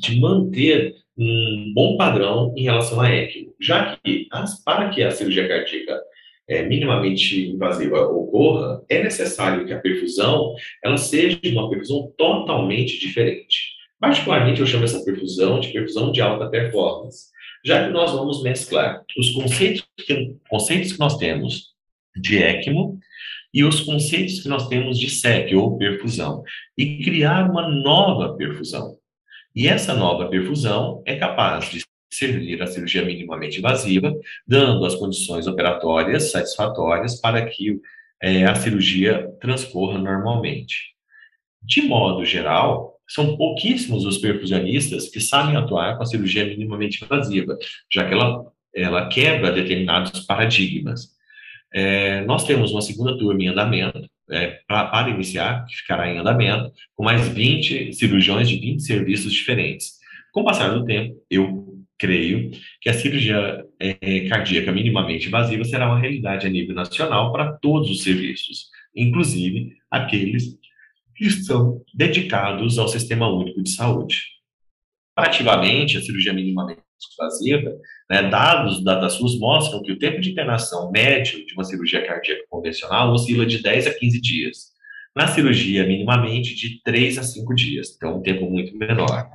de 0.00 0.20
manter 0.20 0.94
um 1.16 1.72
bom 1.74 1.96
padrão 1.96 2.52
em 2.56 2.64
relação 2.64 3.00
à 3.00 3.10
ECMO, 3.10 3.54
já 3.60 3.96
que 3.96 4.28
as, 4.30 4.62
para 4.62 4.90
que 4.90 5.02
a 5.02 5.10
cirurgia 5.10 5.48
cardíaca 5.48 6.00
é, 6.48 6.62
minimamente 6.62 7.48
invasiva 7.50 8.00
ocorra, 8.00 8.82
é 8.88 9.02
necessário 9.02 9.66
que 9.66 9.72
a 9.72 9.80
perfusão 9.80 10.54
ela 10.82 10.96
seja 10.96 11.38
uma 11.46 11.70
perfusão 11.70 12.12
totalmente 12.16 12.98
diferente. 12.98 13.74
Particularmente, 13.98 14.60
eu 14.60 14.66
chamo 14.66 14.84
essa 14.84 15.04
perfusão 15.04 15.60
de 15.60 15.72
perfusão 15.72 16.12
de 16.12 16.20
alta 16.20 16.48
performance, 16.48 17.28
já 17.64 17.86
que 17.86 17.92
nós 17.92 18.12
vamos 18.12 18.42
mesclar 18.42 19.02
os 19.16 19.30
conceitos 19.30 19.86
que, 20.06 20.36
conceitos 20.48 20.92
que 20.92 20.98
nós 20.98 21.16
temos 21.16 21.74
de 22.14 22.36
ECMO 22.36 22.98
e 23.52 23.64
os 23.64 23.80
conceitos 23.80 24.40
que 24.40 24.48
nós 24.48 24.68
temos 24.68 24.98
de 24.98 25.08
SEP, 25.08 25.54
ou 25.54 25.78
perfusão, 25.78 26.42
e 26.76 27.02
criar 27.02 27.48
uma 27.48 27.68
nova 27.68 28.36
perfusão. 28.36 28.98
E 29.54 29.68
essa 29.68 29.94
nova 29.94 30.28
perfusão 30.28 31.02
é 31.06 31.14
capaz 31.14 31.70
de 31.70 31.80
servir 32.14 32.62
a 32.62 32.66
cirurgia 32.66 33.04
minimamente 33.04 33.58
invasiva, 33.58 34.12
dando 34.46 34.84
as 34.84 34.94
condições 34.94 35.46
operatórias 35.46 36.30
satisfatórias 36.30 37.20
para 37.20 37.44
que 37.46 37.80
é, 38.22 38.44
a 38.44 38.54
cirurgia 38.54 39.30
transcorra 39.40 39.98
normalmente. 39.98 40.94
De 41.62 41.82
modo 41.82 42.24
geral, 42.24 42.94
são 43.08 43.36
pouquíssimos 43.36 44.04
os 44.04 44.18
perfusionistas 44.18 45.08
que 45.08 45.20
sabem 45.20 45.56
atuar 45.56 45.96
com 45.96 46.02
a 46.02 46.06
cirurgia 46.06 46.44
minimamente 46.44 47.04
invasiva, 47.04 47.56
já 47.92 48.06
que 48.06 48.14
ela, 48.14 48.46
ela 48.74 49.08
quebra 49.08 49.52
determinados 49.52 50.20
paradigmas. 50.20 51.14
É, 51.72 52.24
nós 52.24 52.46
temos 52.46 52.70
uma 52.70 52.82
segunda 52.82 53.18
turma 53.18 53.42
em 53.42 53.48
andamento, 53.48 54.08
é, 54.30 54.60
pra, 54.66 54.86
para 54.86 55.10
iniciar, 55.10 55.66
que 55.66 55.76
ficará 55.76 56.08
em 56.08 56.18
andamento, 56.18 56.72
com 56.94 57.04
mais 57.04 57.28
20 57.28 57.92
cirurgiões 57.92 58.48
de 58.48 58.56
20 58.58 58.80
serviços 58.80 59.32
diferentes. 59.32 59.94
Com 60.32 60.40
o 60.40 60.44
passar 60.44 60.68
do 60.68 60.84
tempo, 60.84 61.16
eu 61.28 61.73
creio 62.04 62.50
que 62.82 62.90
a 62.90 62.94
cirurgia 62.94 63.64
é, 63.80 64.28
cardíaca 64.28 64.70
minimamente 64.70 65.26
invasiva 65.26 65.64
será 65.64 65.86
uma 65.86 65.98
realidade 65.98 66.46
a 66.46 66.50
nível 66.50 66.74
nacional 66.74 67.32
para 67.32 67.54
todos 67.54 67.90
os 67.90 68.02
serviços, 68.02 68.66
inclusive 68.94 69.72
aqueles 69.90 70.58
que 71.16 71.30
são 71.30 71.80
dedicados 71.94 72.78
ao 72.78 72.88
Sistema 72.88 73.26
Único 73.32 73.62
de 73.62 73.70
Saúde. 73.70 74.22
Ativamente, 75.16 75.96
a 75.96 76.02
cirurgia 76.02 76.34
minimamente 76.34 76.82
invasiva, 77.18 77.72
né, 78.10 78.28
dados 78.28 78.84
da 78.84 79.08
SUS 79.08 79.38
mostram 79.38 79.80
que 79.80 79.92
o 79.92 79.98
tempo 79.98 80.20
de 80.20 80.30
internação 80.30 80.90
médio 80.90 81.46
de 81.46 81.54
uma 81.54 81.64
cirurgia 81.64 82.06
cardíaca 82.06 82.42
convencional 82.50 83.12
oscila 83.12 83.46
de 83.46 83.62
10 83.62 83.86
a 83.86 83.94
15 83.94 84.20
dias. 84.20 84.58
Na 85.16 85.28
cirurgia, 85.28 85.86
minimamente 85.86 86.54
de 86.54 86.82
3 86.82 87.18
a 87.18 87.22
5 87.22 87.54
dias, 87.54 87.94
então 87.96 88.18
um 88.18 88.22
tempo 88.22 88.50
muito 88.50 88.76
menor. 88.76 89.30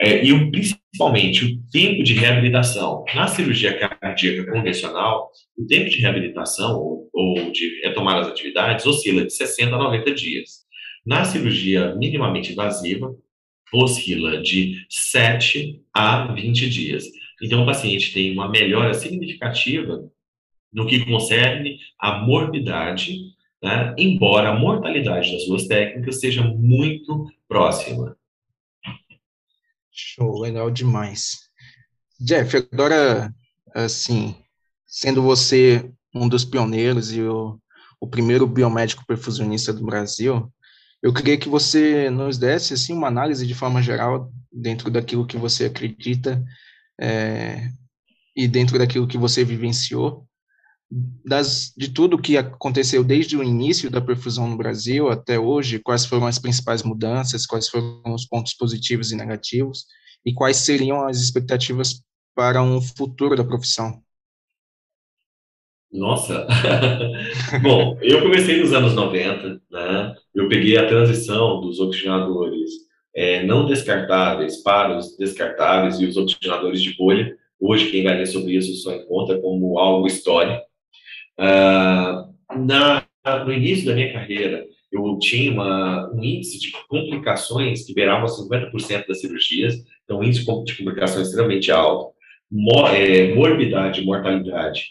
É, 0.00 0.24
e 0.24 0.32
o, 0.32 0.50
principalmente 0.50 1.44
o 1.44 1.70
tempo 1.70 2.02
de 2.02 2.14
reabilitação. 2.14 3.04
Na 3.14 3.26
cirurgia 3.26 3.76
cardíaca 3.78 4.50
convencional, 4.50 5.30
o 5.58 5.66
tempo 5.66 5.90
de 5.90 5.98
reabilitação 5.98 6.78
ou, 6.80 7.10
ou 7.12 7.52
de 7.52 7.82
retomar 7.84 8.16
as 8.16 8.28
atividades 8.28 8.86
oscila 8.86 9.26
de 9.26 9.32
60 9.32 9.74
a 9.74 9.78
90 9.78 10.14
dias. 10.14 10.60
Na 11.04 11.24
cirurgia 11.24 11.94
minimamente 11.96 12.52
invasiva, 12.52 13.14
oscila 13.74 14.40
de 14.42 14.84
7 14.88 15.82
a 15.94 16.32
20 16.32 16.70
dias. 16.70 17.04
Então, 17.42 17.62
o 17.62 17.66
paciente 17.66 18.12
tem 18.12 18.32
uma 18.32 18.48
melhora 18.48 18.94
significativa 18.94 20.02
no 20.72 20.86
que 20.86 21.04
concerne 21.04 21.78
a 21.98 22.18
morbidade, 22.20 23.16
né, 23.62 23.94
embora 23.98 24.50
a 24.50 24.58
mortalidade 24.58 25.32
das 25.32 25.46
duas 25.46 25.66
técnicas 25.66 26.20
seja 26.20 26.42
muito 26.42 27.26
próxima. 27.48 28.16
Show, 29.90 30.40
legal 30.40 30.70
demais. 30.70 31.50
Jeff, 32.20 32.56
agora, 32.72 33.34
assim, 33.74 34.36
sendo 34.86 35.22
você 35.22 35.90
um 36.14 36.28
dos 36.28 36.44
pioneiros 36.44 37.12
e 37.12 37.22
o, 37.22 37.58
o 38.00 38.06
primeiro 38.06 38.46
biomédico 38.46 39.06
perfusionista 39.06 39.72
do 39.72 39.84
Brasil, 39.84 40.52
eu 41.02 41.12
queria 41.14 41.38
que 41.38 41.48
você 41.48 42.10
nos 42.10 42.36
desse 42.36 42.74
assim 42.74 42.92
uma 42.92 43.08
análise 43.08 43.46
de 43.46 43.54
forma 43.54 43.82
geral 43.82 44.30
dentro 44.52 44.90
daquilo 44.90 45.26
que 45.26 45.36
você 45.36 45.64
acredita 45.64 46.44
é, 47.00 47.70
e 48.36 48.46
dentro 48.46 48.78
daquilo 48.78 49.08
que 49.08 49.16
você 49.16 49.44
vivenciou 49.44 50.26
das, 50.90 51.72
de 51.76 51.88
tudo 51.88 52.20
que 52.20 52.36
aconteceu 52.36 53.04
desde 53.04 53.36
o 53.36 53.44
início 53.44 53.90
da 53.90 54.00
perfusão 54.00 54.48
no 54.48 54.56
Brasil 54.56 55.08
até 55.08 55.38
hoje, 55.38 55.78
quais 55.78 56.04
foram 56.04 56.26
as 56.26 56.38
principais 56.38 56.82
mudanças, 56.82 57.46
quais 57.46 57.68
foram 57.68 58.02
os 58.06 58.26
pontos 58.26 58.54
positivos 58.54 59.12
e 59.12 59.16
negativos 59.16 59.84
e 60.26 60.34
quais 60.34 60.56
seriam 60.56 61.06
as 61.06 61.18
expectativas 61.18 62.02
para 62.34 62.62
um 62.62 62.80
futuro 62.80 63.36
da 63.36 63.44
profissão. 63.44 64.02
Nossa! 65.92 66.46
Bom, 67.62 67.98
eu 68.00 68.22
comecei 68.22 68.60
nos 68.60 68.72
anos 68.72 68.94
90, 68.94 69.60
né? 69.70 70.14
Eu 70.34 70.48
peguei 70.48 70.76
a 70.76 70.86
transição 70.86 71.60
dos 71.60 71.80
oxigenadores 71.80 72.70
é, 73.14 73.44
não 73.44 73.66
descartáveis 73.66 74.62
para 74.62 74.96
os 74.96 75.16
descartáveis 75.16 76.00
e 76.00 76.06
os 76.06 76.16
oxigenadores 76.16 76.80
de 76.80 76.96
bolha. 76.96 77.36
Hoje, 77.58 77.90
quem 77.90 78.06
ler 78.06 78.26
sobre 78.26 78.56
isso 78.56 78.72
só 78.82 78.94
encontra 78.94 79.40
como 79.40 79.78
algo 79.78 80.06
histórico. 80.06 80.69
Ah, 81.42 82.28
na, 82.54 83.06
no 83.44 83.52
início 83.52 83.86
da 83.86 83.94
minha 83.94 84.12
carreira, 84.12 84.66
eu 84.92 85.18
tinha 85.18 85.50
uma, 85.52 86.12
um 86.12 86.22
índice 86.22 86.60
de 86.60 86.72
complicações 86.86 87.86
que 87.86 87.94
beirava 87.94 88.26
50% 88.26 89.06
das 89.06 89.20
cirurgias, 89.20 89.74
então 90.04 90.18
um 90.18 90.24
índice 90.24 90.40
de 90.40 90.76
complicações 90.76 91.28
extremamente 91.28 91.72
alto. 91.72 92.12
Mor, 92.50 92.94
é, 92.94 93.34
morbidade, 93.34 94.04
mortalidade 94.04 94.82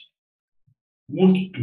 muito, 1.09 1.59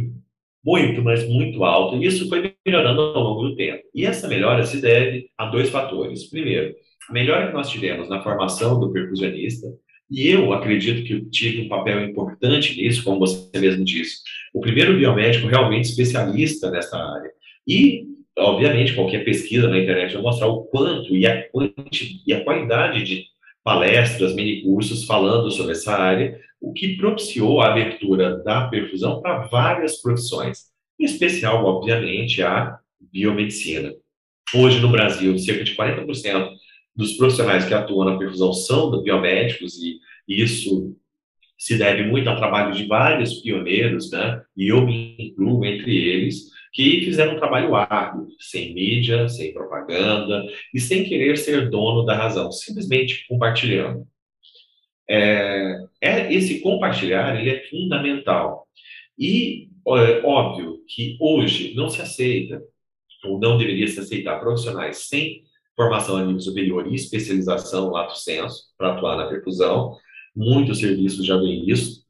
muito, 0.63 1.01
mas 1.01 1.27
muito 1.27 1.63
alto. 1.63 1.95
E 1.95 2.05
isso 2.05 2.27
foi 2.27 2.53
melhorando 2.65 3.01
ao 3.01 3.23
longo 3.23 3.49
do 3.49 3.55
tempo. 3.55 3.83
E 3.95 4.05
essa 4.05 4.27
melhora 4.27 4.65
se 4.65 4.81
deve 4.81 5.29
a 5.37 5.45
dois 5.45 5.69
fatores. 5.69 6.29
Primeiro, 6.29 6.75
a 7.09 7.13
melhora 7.13 7.47
que 7.47 7.53
nós 7.53 7.69
tivemos 7.69 8.09
na 8.09 8.21
formação 8.21 8.79
do 8.79 8.91
percussionista, 8.91 9.67
e 10.09 10.29
eu 10.29 10.53
acredito 10.53 11.05
que 11.05 11.13
eu 11.13 11.29
tive 11.29 11.63
um 11.63 11.69
papel 11.69 12.03
importante 12.03 12.79
nisso, 12.81 13.03
como 13.03 13.19
você 13.19 13.49
mesmo 13.59 13.83
disse. 13.83 14.19
O 14.53 14.61
primeiro 14.61 14.95
biomédico 14.95 15.47
realmente 15.47 15.89
especialista 15.89 16.71
nessa 16.71 16.97
área. 16.97 17.29
E, 17.67 18.05
obviamente, 18.37 18.95
qualquer 18.95 19.25
pesquisa 19.25 19.67
na 19.67 19.77
internet 19.77 20.13
vai 20.13 20.21
mostrar 20.21 20.47
o 20.47 20.63
quanto 20.65 21.15
e 21.15 21.27
a, 21.27 21.49
quanti, 21.49 22.21
e 22.25 22.33
a 22.33 22.43
qualidade 22.43 23.03
de 23.03 23.25
palestras, 23.63 24.33
minicursos 24.33 25.03
falando 25.03 25.51
sobre 25.51 25.73
essa 25.73 25.93
área, 25.93 26.39
o 26.61 26.71
que 26.71 26.95
propiciou 26.95 27.59
a 27.59 27.71
abertura 27.71 28.37
da 28.37 28.67
perfusão 28.67 29.21
para 29.21 29.45
várias 29.47 30.01
profissões, 30.01 30.67
em 30.97 31.03
especial, 31.03 31.65
obviamente, 31.65 32.41
a 32.41 32.79
biomedicina. 33.11 33.93
Hoje, 34.55 34.79
no 34.79 34.89
Brasil, 34.89 35.37
cerca 35.37 35.65
de 35.65 35.75
40% 35.75 36.56
dos 36.97 37.13
profissionais 37.13 37.65
que 37.65 37.73
atuam 37.73 38.05
na 38.05 38.17
perfusão 38.17 38.51
são 38.51 39.01
biomédicos, 39.03 39.77
e 39.77 39.99
isso 40.27 40.97
se 41.57 41.77
deve 41.77 42.03
muito 42.03 42.29
ao 42.29 42.35
trabalho 42.35 42.73
de 42.73 42.85
vários 42.85 43.35
pioneiros, 43.35 44.11
né? 44.11 44.41
e 44.55 44.67
eu 44.67 44.85
me 44.85 45.15
incluo 45.17 45.65
entre 45.65 45.95
eles, 45.95 46.51
que 46.73 47.01
fizeram 47.01 47.35
um 47.35 47.39
trabalho 47.39 47.75
árduo, 47.75 48.27
sem 48.39 48.73
mídia, 48.73 49.27
sem 49.29 49.53
propaganda 49.53 50.43
e 50.73 50.79
sem 50.79 51.03
querer 51.03 51.37
ser 51.37 51.69
dono 51.69 52.05
da 52.05 52.15
razão, 52.15 52.51
simplesmente 52.51 53.25
compartilhando. 53.27 54.05
É, 55.09 55.77
é 56.01 56.33
esse 56.33 56.59
compartilhar 56.59 57.39
ele 57.39 57.49
é 57.49 57.63
fundamental 57.69 58.67
e 59.17 59.69
é 59.87 60.21
óbvio 60.25 60.83
que 60.85 61.17
hoje 61.19 61.73
não 61.73 61.89
se 61.89 62.01
aceita 62.01 62.61
ou 63.23 63.39
não 63.39 63.57
deveria 63.57 63.87
se 63.87 63.99
aceitar 63.99 64.39
profissionais 64.39 65.07
sem 65.07 65.46
formação 65.77 66.17
a 66.17 66.25
nível 66.25 66.41
superior 66.41 66.87
e 66.87 66.95
especialização 66.95 67.91
lato 67.91 68.17
senso 68.17 68.63
para 68.77 68.93
atuar 68.93 69.15
na 69.15 69.27
perfusão. 69.27 69.95
Muitos 70.35 70.79
serviços 70.79 71.25
já 71.25 71.37
veem 71.37 71.69
isso. 71.69 72.05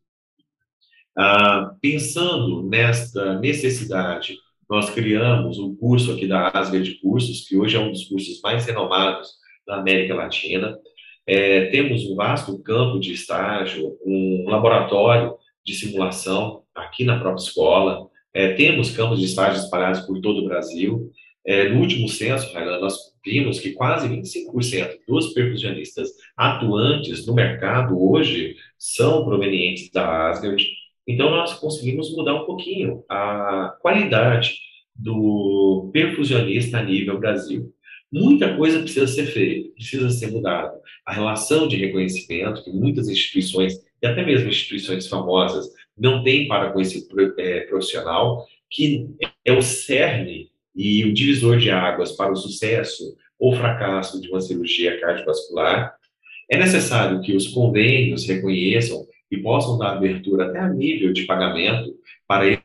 Ah, 1.16 1.76
pensando 1.82 2.64
nesta 2.64 3.40
necessidade 3.40 4.38
nós 4.70 4.90
criamos 4.90 5.58
um 5.60 5.76
curso 5.76 6.12
aqui 6.12 6.28
da 6.28 6.50
Asga 6.50 6.80
de 6.82 6.96
Cursos, 6.96 7.48
que 7.48 7.56
hoje 7.56 7.78
é 7.78 7.80
um 7.80 7.92
dos 7.92 8.04
cursos 8.04 8.42
mais 8.42 8.66
renomados 8.66 9.30
da 9.66 9.78
América 9.78 10.14
Latina. 10.14 10.78
É, 11.26 11.68
temos 11.68 12.04
um 12.04 12.16
vasto 12.16 12.62
campo 12.62 13.00
de 13.00 13.14
estágio, 13.14 13.98
um 14.06 14.46
laboratório 14.50 15.36
de 15.66 15.74
simulação 15.74 16.64
aqui 16.76 17.06
na 17.06 17.18
própria 17.18 17.44
escola. 17.44 18.08
É, 18.34 18.54
temos 18.54 18.92
campos 18.92 19.20
de 19.20 19.26
estágio 19.26 19.62
espalhados 19.62 20.02
por 20.02 20.20
todo 20.20 20.42
o 20.42 20.46
Brasil. 20.46 21.12
É, 21.46 21.70
no 21.70 21.80
último 21.80 22.10
censo, 22.10 22.54
nós 22.82 22.98
vimos 23.28 23.60
que 23.60 23.74
quase 23.74 24.08
25% 24.08 25.00
dos 25.08 25.34
percussionistas 25.34 26.10
atuantes 26.36 27.28
no 27.28 27.34
mercado 27.34 28.02
hoje 28.02 28.56
são 28.78 29.26
provenientes 29.26 29.92
da 29.92 30.30
Asgard 30.30 30.66
então, 31.08 31.30
nós 31.32 31.54
conseguimos 31.54 32.14
mudar 32.14 32.36
um 32.36 32.46
pouquinho 32.46 33.04
a 33.08 33.78
qualidade 33.82 34.60
do 34.94 35.90
perfusionista 35.94 36.80
a 36.80 36.84
nível 36.84 37.18
Brasil. 37.18 37.74
Muita 38.12 38.58
coisa 38.58 38.82
precisa 38.82 39.08
ser 39.08 39.28
feita, 39.28 39.70
precisa 39.76 40.10
ser 40.10 40.32
mudada. 40.32 40.78
A 41.06 41.14
relação 41.14 41.68
de 41.68 41.78
reconhecimento 41.78 42.64
que 42.64 42.72
muitas 42.72 43.08
instituições, 43.08 43.74
e 44.02 44.08
até 44.08 44.26
mesmo 44.26 44.50
instituições 44.50 45.08
famosas, 45.08 45.68
não 45.98 46.24
têm 46.24 46.48
para 46.48 46.72
com 46.72 46.82
esse 46.82 47.08
é, 47.38 47.62
profissional, 47.62 48.46
que 48.70 49.08
é 49.46 49.54
o 49.54 49.62
cerne 49.62 50.50
e 50.78 51.04
o 51.06 51.14
divisor 51.14 51.58
de 51.58 51.72
águas 51.72 52.12
para 52.12 52.32
o 52.32 52.36
sucesso 52.36 53.18
ou 53.40 53.56
fracasso 53.56 54.22
de 54.22 54.30
uma 54.30 54.40
cirurgia 54.40 55.02
cardiovascular. 55.02 55.98
É 56.50 56.58
necessário 56.58 57.20
que 57.22 57.36
os 57.36 57.48
convênios 57.48 58.28
reconheçam 58.28 59.08
e 59.30 59.38
possam 59.38 59.78
dar 59.78 59.94
abertura 59.94 60.46
até 60.46 60.60
a 60.60 60.70
nível 60.70 61.12
de 61.12 61.26
pagamento 61.26 61.98
para 62.28 62.62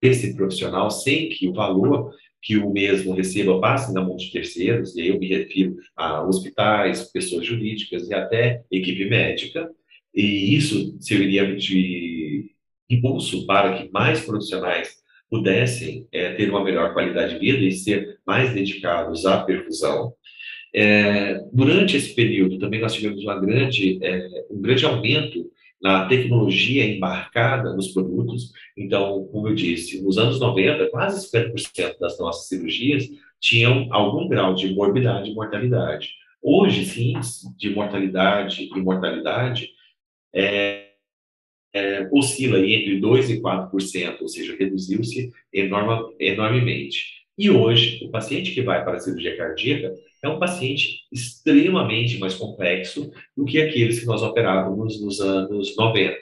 esse 0.00 0.34
profissional, 0.34 0.90
sem 0.90 1.28
que 1.28 1.46
o 1.46 1.52
valor 1.52 2.12
que 2.40 2.56
o 2.56 2.72
mesmo 2.72 3.14
receba 3.14 3.60
passe 3.60 3.94
na 3.94 4.00
mão 4.00 4.16
de 4.16 4.32
terceiros, 4.32 4.96
e 4.96 5.02
aí 5.02 5.08
eu 5.08 5.18
me 5.18 5.28
refiro 5.28 5.76
a 5.94 6.22
hospitais, 6.24 7.04
pessoas 7.12 7.46
jurídicas 7.46 8.08
e 8.08 8.14
até 8.14 8.64
equipe 8.68 9.04
médica, 9.04 9.70
e 10.12 10.56
isso 10.56 10.96
serviria 11.00 11.54
de 11.54 12.50
impulso 12.90 13.46
para 13.46 13.78
que 13.78 13.92
mais 13.92 14.24
profissionais 14.24 15.01
pudessem 15.32 16.06
é, 16.12 16.34
ter 16.34 16.50
uma 16.50 16.62
melhor 16.62 16.92
qualidade 16.92 17.32
de 17.32 17.40
vida 17.40 17.64
e 17.64 17.72
ser 17.72 18.18
mais 18.26 18.52
dedicados 18.52 19.24
à 19.24 19.42
perfusão. 19.42 20.12
É, 20.74 21.40
durante 21.50 21.96
esse 21.96 22.14
período, 22.14 22.58
também 22.58 22.82
nós 22.82 22.92
tivemos 22.92 23.22
uma 23.22 23.40
grande, 23.40 23.98
é, 24.02 24.28
um 24.50 24.60
grande 24.60 24.84
aumento 24.84 25.50
na 25.80 26.04
tecnologia 26.06 26.84
embarcada 26.84 27.72
nos 27.72 27.88
produtos. 27.88 28.52
Então, 28.76 29.26
como 29.32 29.48
eu 29.48 29.54
disse, 29.54 30.02
nos 30.02 30.18
anos 30.18 30.38
90, 30.38 30.90
quase 30.90 31.26
50% 31.26 31.98
das 31.98 32.18
nossas 32.18 32.48
cirurgias 32.48 33.08
tinham 33.40 33.88
algum 33.90 34.28
grau 34.28 34.52
de 34.52 34.74
morbidade 34.74 35.30
e 35.30 35.34
mortalidade. 35.34 36.10
Hoje, 36.42 36.84
sim, 36.84 37.14
de 37.56 37.70
mortalidade 37.70 38.64
e 38.64 38.80
mortalidade, 38.82 39.70
é, 40.34 40.81
é, 41.74 42.08
oscila 42.12 42.58
entre 42.58 43.00
2% 43.00 43.30
e 43.30 43.40
4%, 43.40 44.20
ou 44.20 44.28
seja, 44.28 44.56
reduziu-se 44.58 45.30
enorme, 45.52 46.14
enormemente. 46.20 47.22
E 47.36 47.50
hoje, 47.50 48.04
o 48.04 48.10
paciente 48.10 48.52
que 48.52 48.62
vai 48.62 48.84
para 48.84 48.96
a 48.96 49.00
cirurgia 49.00 49.36
cardíaca 49.36 49.94
é 50.22 50.28
um 50.28 50.38
paciente 50.38 51.00
extremamente 51.10 52.18
mais 52.18 52.34
complexo 52.34 53.10
do 53.36 53.44
que 53.44 53.60
aqueles 53.60 53.98
que 53.98 54.06
nós 54.06 54.22
operávamos 54.22 55.00
nos 55.00 55.20
anos 55.20 55.74
90. 55.76 56.16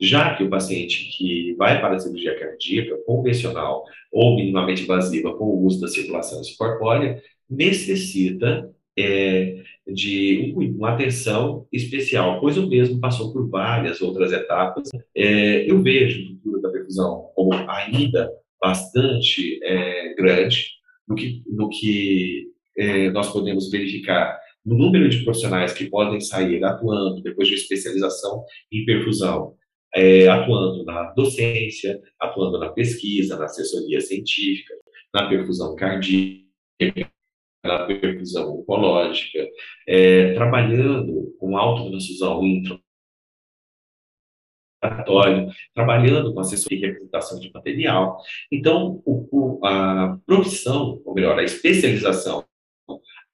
Já 0.00 0.34
que 0.36 0.44
o 0.44 0.50
paciente 0.50 1.10
que 1.16 1.54
vai 1.54 1.80
para 1.80 1.96
a 1.96 1.98
cirurgia 1.98 2.38
cardíaca 2.38 2.96
convencional 3.06 3.84
ou 4.12 4.36
minimamente 4.36 4.82
invasiva 4.82 5.34
com 5.34 5.44
o 5.44 5.64
uso 5.64 5.80
da 5.80 5.88
circulação 5.88 6.40
corpórea 6.56 7.22
necessita 7.48 8.70
é, 8.98 9.62
de 9.86 10.52
uma 10.56 10.90
atenção 10.90 11.66
especial, 11.72 12.40
pois 12.40 12.58
o 12.58 12.68
mesmo 12.68 13.00
passou 13.00 13.32
por 13.32 13.48
várias 13.48 14.00
outras 14.00 14.32
etapas. 14.32 14.90
É, 15.16 15.70
eu 15.70 15.80
vejo 15.82 16.22
o 16.22 16.28
futuro 16.36 16.60
da 16.60 16.70
perfusão 16.70 17.30
como 17.34 17.52
ainda 17.70 18.30
bastante 18.60 19.60
é, 19.62 20.14
grande 20.14 20.66
no 21.06 21.14
que, 21.14 21.42
no 21.46 21.68
que 21.68 22.48
é, 22.76 23.10
nós 23.10 23.32
podemos 23.32 23.70
verificar 23.70 24.38
no 24.64 24.76
número 24.76 25.08
de 25.08 25.24
profissionais 25.24 25.72
que 25.72 25.86
podem 25.86 26.20
sair 26.20 26.62
atuando 26.62 27.22
depois 27.22 27.48
de 27.48 27.54
especialização 27.54 28.44
em 28.70 28.84
perfusão, 28.84 29.54
é, 29.94 30.28
atuando 30.28 30.84
na 30.84 31.12
docência, 31.12 31.98
atuando 32.20 32.58
na 32.58 32.68
pesquisa, 32.70 33.38
na 33.38 33.46
assessoria 33.46 34.00
científica, 34.00 34.74
na 35.14 35.28
perfusão 35.28 35.74
cardíaca, 35.74 37.10
na 37.64 37.86
perfusão 37.86 38.60
oncológica, 38.60 39.46
é, 39.86 40.34
trabalhando 40.34 41.34
com 41.38 41.56
autotransfusão 41.56 42.44
intra 42.44 42.78
trabalhando 45.74 46.32
com 46.32 46.40
assessoria 46.40 46.78
e 46.78 46.82
representação 46.82 47.40
de 47.40 47.50
material. 47.52 48.18
Então, 48.50 49.02
o, 49.04 49.58
a 49.64 50.16
profissão, 50.24 51.02
ou 51.04 51.14
melhor, 51.14 51.38
a 51.38 51.42
especialização 51.42 52.44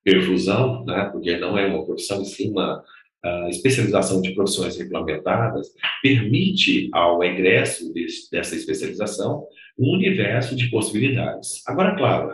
perfusão, 0.03 0.85
né, 0.85 1.09
porque 1.13 1.37
não 1.37 1.59
é 1.59 1.67
uma 1.67 1.85
profissão, 1.85 2.21
em 2.21 2.25
sim 2.25 2.51
uma 2.51 2.83
uh, 3.25 3.49
especialização 3.49 4.21
de 4.21 4.35
profissões 4.35 4.77
regulamentadas, 4.77 5.69
permite 6.03 6.91
ao 6.93 7.23
egresso 7.23 7.93
desse, 7.93 8.31
dessa 8.31 8.55
especialização 8.55 9.47
um 9.79 9.93
universo 9.95 10.55
de 10.55 10.71
possibilidades. 10.71 11.67
Agora, 11.67 11.97
claro, 11.97 12.31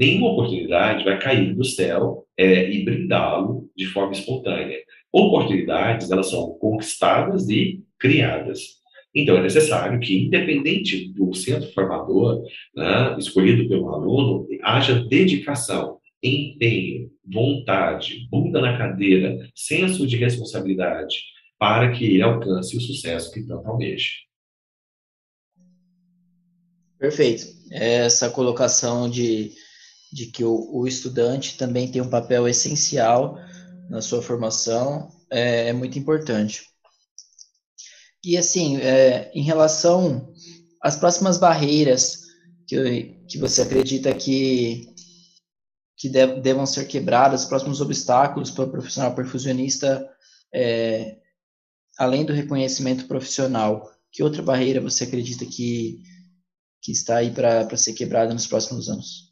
nenhuma 0.00 0.30
oportunidade 0.30 1.04
vai 1.04 1.18
cair 1.18 1.54
do 1.54 1.62
céu 1.62 2.26
é, 2.34 2.70
e 2.70 2.82
brindá-lo 2.82 3.70
de 3.76 3.84
forma 3.84 4.12
espontânea. 4.12 4.78
Oportunidades, 5.12 6.10
elas 6.10 6.30
são 6.30 6.54
conquistadas 6.58 7.50
e 7.50 7.82
criadas. 7.98 8.80
Então, 9.14 9.36
é 9.36 9.42
necessário 9.42 10.00
que, 10.00 10.24
independente 10.24 11.12
do 11.12 11.34
centro 11.34 11.70
formador, 11.72 12.42
né, 12.74 13.16
escolhido 13.18 13.68
pelo 13.68 13.90
aluno, 13.90 14.46
haja 14.62 15.04
dedicação, 15.04 15.98
empenho, 16.22 17.10
vontade, 17.26 18.26
bunda 18.30 18.60
na 18.60 18.78
cadeira, 18.78 19.36
senso 19.54 20.06
de 20.06 20.16
responsabilidade, 20.16 21.16
para 21.58 21.90
que 21.90 22.04
ele 22.04 22.22
alcance 22.22 22.74
o 22.74 22.80
sucesso 22.80 23.32
que 23.32 23.42
tanto 23.42 23.68
almeja. 23.68 24.10
Perfeito. 26.98 27.44
Essa 27.70 28.30
colocação 28.30 29.10
de, 29.10 29.52
de 30.12 30.26
que 30.26 30.44
o, 30.44 30.70
o 30.72 30.86
estudante 30.86 31.56
também 31.56 31.90
tem 31.90 32.02
um 32.02 32.10
papel 32.10 32.48
essencial 32.48 33.38
na 33.88 34.00
sua 34.00 34.22
formação 34.22 35.10
é, 35.30 35.68
é 35.68 35.72
muito 35.72 35.98
importante. 35.98 36.64
E 38.24 38.36
assim, 38.36 38.76
é, 38.78 39.30
em 39.34 39.42
relação 39.42 40.32
às 40.82 40.96
próximas 40.96 41.38
barreiras 41.38 42.26
que, 42.66 43.24
que 43.28 43.38
você 43.38 43.62
acredita 43.62 44.12
que 44.14 44.90
que 45.96 46.08
devam 46.08 46.64
ser 46.64 46.86
quebradas, 46.86 47.42
os 47.42 47.48
próximos 47.48 47.82
obstáculos 47.82 48.50
para 48.50 48.64
o 48.64 48.70
profissional 48.70 49.14
perfusionista, 49.14 50.08
é, 50.50 51.18
além 51.98 52.24
do 52.24 52.32
reconhecimento 52.32 53.06
profissional, 53.06 53.86
que 54.10 54.22
outra 54.22 54.42
barreira 54.42 54.80
você 54.80 55.04
acredita 55.04 55.44
que, 55.44 56.02
que 56.80 56.90
está 56.90 57.18
aí 57.18 57.30
para 57.30 57.76
ser 57.76 57.92
quebrada 57.92 58.32
nos 58.32 58.46
próximos 58.46 58.88
anos? 58.88 59.29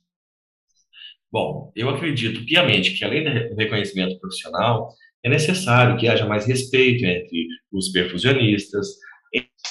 Bom, 1.31 1.71
eu 1.77 1.91
acredito 1.91 2.45
piamente 2.47 2.93
que, 2.93 3.05
além 3.05 3.25
do 3.25 3.55
reconhecimento 3.55 4.19
profissional, 4.19 4.89
é 5.23 5.29
necessário 5.29 5.97
que 5.97 6.09
haja 6.09 6.27
mais 6.27 6.47
respeito 6.47 7.05
entre 7.05 7.47
os 7.73 7.91
perfusionistas, 7.91 8.87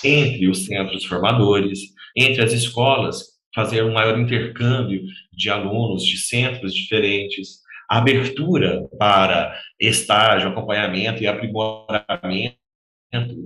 entre 0.03 0.47
os 0.47 0.65
centros 0.65 1.05
formadores, 1.05 1.79
entre 2.15 2.43
as 2.43 2.53
escolas 2.53 3.37
fazer 3.55 3.83
um 3.83 3.93
maior 3.93 4.19
intercâmbio 4.19 5.01
de 5.33 5.49
alunos 5.49 6.03
de 6.03 6.17
centros 6.17 6.75
diferentes, 6.75 7.59
abertura 7.89 8.87
para 8.99 9.59
estágio, 9.79 10.49
acompanhamento 10.49 11.23
e 11.23 11.27
aprimoramento 11.27 12.55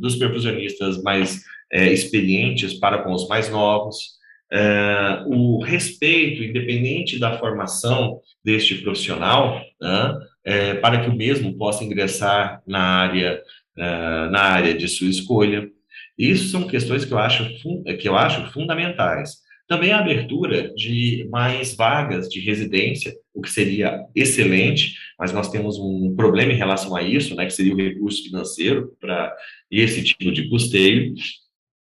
dos 0.02 0.18
perfusionistas 0.18 1.02
mais 1.02 1.42
é, 1.72 1.94
experientes 1.94 2.74
para 2.74 3.04
com 3.04 3.14
os 3.14 3.26
mais 3.30 3.50
novos, 3.50 4.20
é, 4.52 5.24
o 5.26 5.64
respeito, 5.64 6.44
independente 6.44 7.18
da 7.18 7.38
formação 7.40 8.20
deste 8.44 8.76
profissional, 8.76 9.62
né, 9.80 10.20
é, 10.44 10.74
para 10.76 11.02
que 11.02 11.10
o 11.10 11.16
mesmo 11.16 11.54
possa 11.58 11.84
ingressar 11.84 12.62
na 12.68 12.82
área, 12.82 13.42
é, 13.78 13.84
na 14.30 14.42
área 14.42 14.74
de 14.74 14.88
sua 14.88 15.08
escolha. 15.08 15.70
Isso 16.18 16.50
são 16.50 16.68
questões 16.68 17.06
que 17.06 17.14
eu 17.14 17.18
acho, 17.18 17.46
que 18.00 18.08
eu 18.08 18.18
acho 18.18 18.52
fundamentais. 18.52 19.38
Também 19.68 19.94
a 19.94 20.00
abertura 20.00 20.74
de 20.76 21.26
mais 21.32 21.74
vagas 21.74 22.28
de 22.28 22.42
residência, 22.42 23.14
o 23.34 23.42
que 23.42 23.50
seria 23.50 24.06
excelente, 24.14 24.96
mas 25.18 25.32
nós 25.32 25.50
temos 25.50 25.80
um 25.80 26.14
problema 26.14 26.52
em 26.52 26.58
relação 26.58 26.94
a 26.94 27.02
isso, 27.02 27.36
né, 27.36 27.46
que 27.46 27.54
seria 27.54 27.74
o 27.74 27.78
recurso 27.78 28.22
financeiro 28.24 28.92
para 29.00 29.34
esse 29.72 30.04
tipo 30.04 30.30
de 30.34 30.50
custeio. 30.50 31.14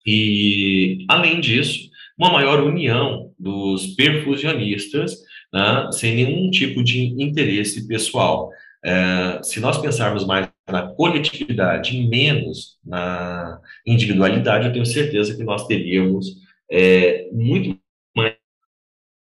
E, 0.07 1.03
além 1.09 1.41
disso, 1.41 1.89
uma 2.17 2.31
maior 2.31 2.63
união 2.63 3.33
dos 3.37 3.87
perfusionistas, 3.95 5.15
né, 5.53 5.89
sem 5.91 6.15
nenhum 6.15 6.49
tipo 6.49 6.83
de 6.83 7.05
interesse 7.21 7.87
pessoal. 7.87 8.49
É, 8.83 9.41
se 9.43 9.59
nós 9.59 9.77
pensarmos 9.77 10.25
mais 10.25 10.49
na 10.69 10.87
coletividade 10.93 11.95
e 11.95 12.07
menos 12.07 12.77
na 12.85 13.59
individualidade, 13.85 14.67
eu 14.67 14.73
tenho 14.73 14.85
certeza 14.85 15.35
que 15.35 15.43
nós 15.43 15.67
teríamos 15.67 16.27
é, 16.71 17.27
muito 17.31 17.79
mais 18.15 18.35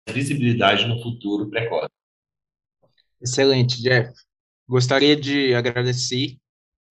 visibilidade 0.09 0.87
no 0.87 1.01
futuro 1.01 1.49
precoce. 1.49 1.89
Excelente, 3.21 3.81
Jeff. 3.81 4.11
Gostaria 4.67 5.15
de 5.15 5.53
agradecer 5.53 6.37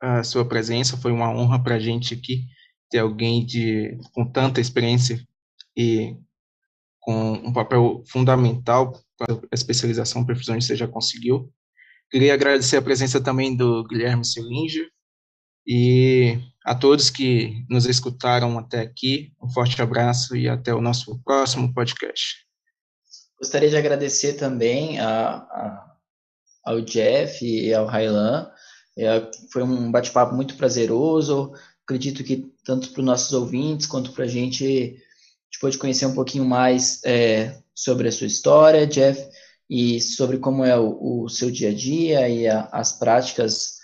a 0.00 0.22
sua 0.22 0.46
presença, 0.46 0.96
foi 0.96 1.12
uma 1.12 1.30
honra 1.30 1.62
para 1.62 1.74
a 1.74 1.78
gente 1.78 2.14
aqui 2.14 2.44
ter 2.88 2.98
alguém 2.98 3.44
de, 3.44 3.98
com 4.12 4.24
tanta 4.24 4.60
experiência 4.60 5.20
e 5.76 6.16
com 7.00 7.32
um 7.32 7.52
papel 7.52 8.02
fundamental 8.06 8.92
para 9.18 9.34
a 9.34 9.54
especialização 9.54 10.24
perfusão 10.24 10.60
você 10.60 10.76
já 10.76 10.86
conseguiu. 10.86 11.52
Queria 12.10 12.34
agradecer 12.34 12.76
a 12.76 12.82
presença 12.82 13.20
também 13.20 13.56
do 13.56 13.84
Guilherme 13.84 14.24
Selinger 14.24 14.88
e 15.66 16.38
a 16.64 16.74
todos 16.74 17.10
que 17.10 17.64
nos 17.68 17.86
escutaram 17.86 18.58
até 18.58 18.80
aqui, 18.80 19.32
um 19.42 19.48
forte 19.48 19.80
abraço 19.80 20.36
e 20.36 20.48
até 20.48 20.74
o 20.74 20.80
nosso 20.80 21.18
próximo 21.24 21.72
podcast. 21.72 22.46
Gostaria 23.40 23.70
de 23.70 23.76
agradecer 23.76 24.34
também 24.34 24.98
a, 25.00 25.36
a, 25.36 25.96
ao 26.64 26.80
Jeff 26.82 27.44
e 27.44 27.72
ao 27.72 27.86
Railan. 27.86 28.50
É, 28.98 29.30
foi 29.52 29.62
um 29.62 29.90
bate-papo 29.90 30.34
muito 30.34 30.56
prazeroso. 30.56 31.52
Acredito 31.84 32.22
que 32.22 32.52
tanto 32.64 32.90
para 32.90 33.00
os 33.00 33.06
nossos 33.06 33.32
ouvintes 33.32 33.86
quanto 33.86 34.12
para 34.12 34.24
a 34.24 34.28
gente 34.28 35.02
gente 35.50 35.60
pôde 35.60 35.78
conhecer 35.78 36.06
um 36.06 36.14
pouquinho 36.14 36.44
mais 36.44 37.02
é, 37.04 37.58
sobre 37.74 38.08
a 38.08 38.12
sua 38.12 38.28
história, 38.28 38.86
Jeff, 38.86 39.20
e 39.68 40.00
sobre 40.00 40.38
como 40.38 40.64
é 40.64 40.78
o, 40.78 41.24
o 41.24 41.28
seu 41.28 41.50
dia 41.50 41.70
a 41.70 41.74
dia 41.74 42.28
e 42.28 42.46
a, 42.46 42.68
as 42.72 42.98
práticas 42.98 43.78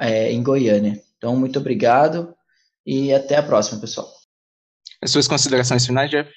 é, 0.00 0.32
em 0.32 0.42
Goiânia. 0.42 1.00
Então, 1.16 1.36
muito 1.36 1.58
obrigado 1.58 2.34
e 2.86 3.12
até 3.12 3.36
a 3.36 3.42
próxima, 3.42 3.80
pessoal. 3.80 4.08
As 5.02 5.10
suas 5.10 5.28
considerações 5.28 5.86
finais, 5.86 6.10
Jeff? 6.10 6.30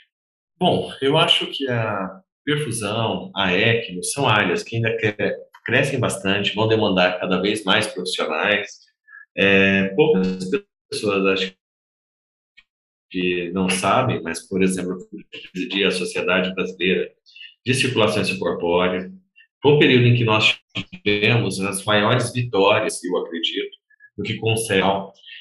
Bom, 0.60 0.92
eu 1.02 1.18
acho 1.18 1.48
que 1.48 1.68
a 1.70 2.22
perfusão, 2.46 3.32
a 3.36 3.54
ECMO, 3.54 4.04
são 4.04 4.28
áreas 4.28 4.64
que 4.64 4.76
ainda 4.76 4.96
crescem 5.66 6.00
bastante, 6.00 6.54
vão 6.54 6.68
demandar 6.68 7.20
cada 7.20 7.42
vez 7.42 7.64
mais 7.64 7.88
profissionais. 7.88 8.68
É, 9.36 9.90
poucas 9.96 10.40
pessoas 10.90 11.26
acho 11.28 11.56
que 13.12 13.52
não 13.52 13.70
sabem, 13.70 14.22
mas, 14.24 14.48
por 14.48 14.64
exemplo, 14.64 14.98
presidir 15.54 15.86
a 15.86 15.92
Sociedade 15.92 16.54
Brasileira 16.56 17.12
de 17.66 17.74
Circulação 17.74 18.24
Incorpórea. 18.24 19.12
Foi 19.62 19.74
um 19.74 19.80
período 19.80 20.06
em 20.06 20.16
que 20.16 20.24
nós 20.24 20.58
tivemos 21.04 21.60
as 21.60 21.84
maiores 21.84 22.34
vitórias, 22.34 23.04
eu 23.04 23.18
acredito, 23.18 23.78
do 24.18 24.24
que 24.24 24.38
concede. 24.38 24.88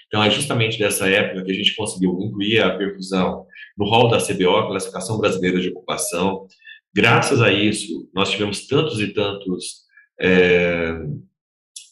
Então, 0.06 0.22
é 0.22 0.30
justamente 0.30 0.78
dessa 0.78 1.08
época 1.08 1.44
que 1.44 1.52
a 1.52 1.54
gente 1.54 1.74
conseguiu 1.76 2.18
incluir 2.20 2.60
a 2.60 2.76
perfusão 2.76 3.46
no 3.78 3.88
rol 3.88 4.08
da 4.08 4.18
CBO, 4.18 4.66
Classificação 4.66 5.18
Brasileira 5.18 5.60
de 5.60 5.68
Ocupação. 5.68 6.46
Graças 6.92 7.40
a 7.40 7.52
isso, 7.52 8.10
nós 8.12 8.30
tivemos 8.30 8.66
tantos 8.66 9.00
e 9.00 9.14
tantos 9.14 9.84
é, 10.20 10.98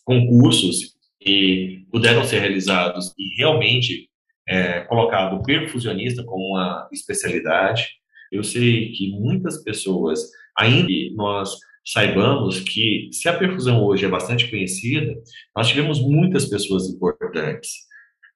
concursos 0.04 0.96
que 1.20 1.86
puderam 1.90 2.24
ser 2.24 2.40
realizados 2.40 3.14
e 3.16 3.36
realmente 3.36 4.07
é, 4.48 4.80
colocado 4.80 5.42
perfusionista 5.42 6.24
como 6.24 6.54
uma 6.54 6.88
especialidade. 6.92 7.88
Eu 8.32 8.42
sei 8.42 8.92
que 8.92 9.10
muitas 9.10 9.62
pessoas, 9.62 10.20
ainda 10.58 10.88
nós 11.14 11.56
saibamos 11.84 12.60
que 12.60 13.08
se 13.12 13.28
a 13.28 13.38
perfusão 13.38 13.82
hoje 13.84 14.04
é 14.04 14.08
bastante 14.08 14.48
conhecida, 14.50 15.14
nós 15.56 15.68
tivemos 15.68 16.00
muitas 16.00 16.46
pessoas 16.46 16.88
importantes. 16.88 17.88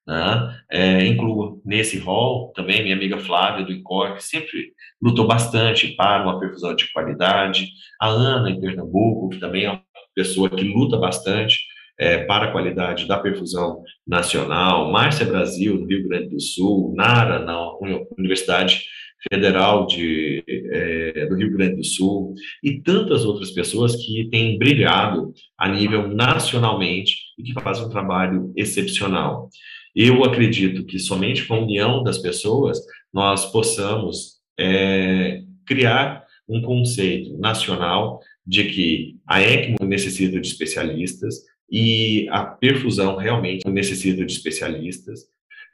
Né? 0.07 0.61
É, 0.71 1.07
incluo 1.07 1.63
nesse 1.65 1.97
rol 1.99 2.53
também 2.55 2.83
minha 2.83 2.97
amiga 2.97 3.19
Flávia 3.19 3.65
do 3.65 3.73
INCOR, 3.73 4.17
que 4.17 4.25
sempre 4.25 4.73
lutou 5.01 5.27
bastante 5.27 5.89
para 5.95 6.25
uma 6.25 6.41
perfusão 6.41 6.75
de 6.75 6.91
qualidade, 6.93 7.69
a 8.01 8.09
Ana 8.09 8.51
em 8.51 8.61
Pernambuco, 8.61 9.31
que 9.31 9.39
também 9.39 9.65
é 9.65 9.71
uma 9.71 9.83
pessoa 10.15 10.51
que 10.51 10.65
luta 10.65 10.97
bastante 10.97 11.59
é, 11.99 12.25
para 12.25 12.47
a 12.47 12.53
qualidade 12.53 13.07
da 13.07 13.19
perfusão 13.19 13.83
nacional, 14.07 14.91
Márcia 14.91 15.27
Brasil, 15.27 15.79
no 15.79 15.87
Rio 15.87 16.09
Grande 16.09 16.31
do 16.31 16.41
Sul, 16.41 16.95
Nara, 16.97 17.39
na 17.39 17.73
Universidade 18.19 18.83
Federal 19.31 19.87
de, 19.87 20.43
é, 20.49 21.27
do 21.27 21.37
Rio 21.37 21.53
Grande 21.53 21.77
do 21.77 21.85
Sul, 21.85 22.35
e 22.63 22.81
tantas 22.81 23.25
outras 23.25 23.51
pessoas 23.53 23.95
que 23.95 24.29
têm 24.31 24.59
brilhado 24.59 25.33
a 25.57 25.69
nível 25.69 26.09
nacionalmente 26.09 27.17
e 27.39 27.43
que 27.43 27.53
fazem 27.53 27.85
um 27.85 27.91
trabalho 27.91 28.53
excepcional. 28.57 29.49
Eu 29.95 30.25
acredito 30.25 30.85
que 30.85 30.99
somente 30.99 31.47
com 31.47 31.55
a 31.55 31.61
união 31.61 32.03
das 32.03 32.19
pessoas 32.19 32.79
nós 33.13 33.47
possamos 33.53 34.41
é, 34.59 35.43
criar 35.67 36.25
um 36.49 36.61
conceito 36.63 37.37
nacional 37.39 38.21
de 38.47 38.65
que 38.65 39.17
a 39.27 39.41
ECMO 39.41 39.87
necessita 39.87 40.41
de 40.41 40.47
especialistas, 40.47 41.37
e 41.73 42.29
a 42.31 42.45
perfusão 42.45 43.17
realmente 43.17 43.67
necessita 43.67 44.27
de 44.27 44.33
especialistas. 44.33 45.21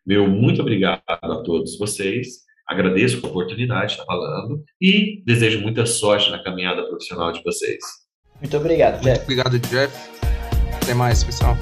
Meu 0.06 0.28
muito 0.28 0.62
obrigado 0.62 1.02
a 1.06 1.42
todos 1.42 1.76
vocês. 1.76 2.46
Agradeço 2.66 3.24
a 3.24 3.28
oportunidade 3.28 3.86
de 3.86 3.92
estar 3.92 4.04
falando 4.04 4.62
e 4.80 5.22
desejo 5.26 5.60
muita 5.60 5.84
sorte 5.84 6.30
na 6.30 6.42
caminhada 6.42 6.86
profissional 6.86 7.32
de 7.32 7.42
vocês. 7.42 7.82
Muito 8.40 8.56
obrigado, 8.56 9.02
Jeff. 9.02 9.08
Muito 9.08 9.22
obrigado, 9.22 9.58
Jeff. 9.58 9.92
Até 10.80 10.94
mais, 10.94 11.24
pessoal. 11.24 11.56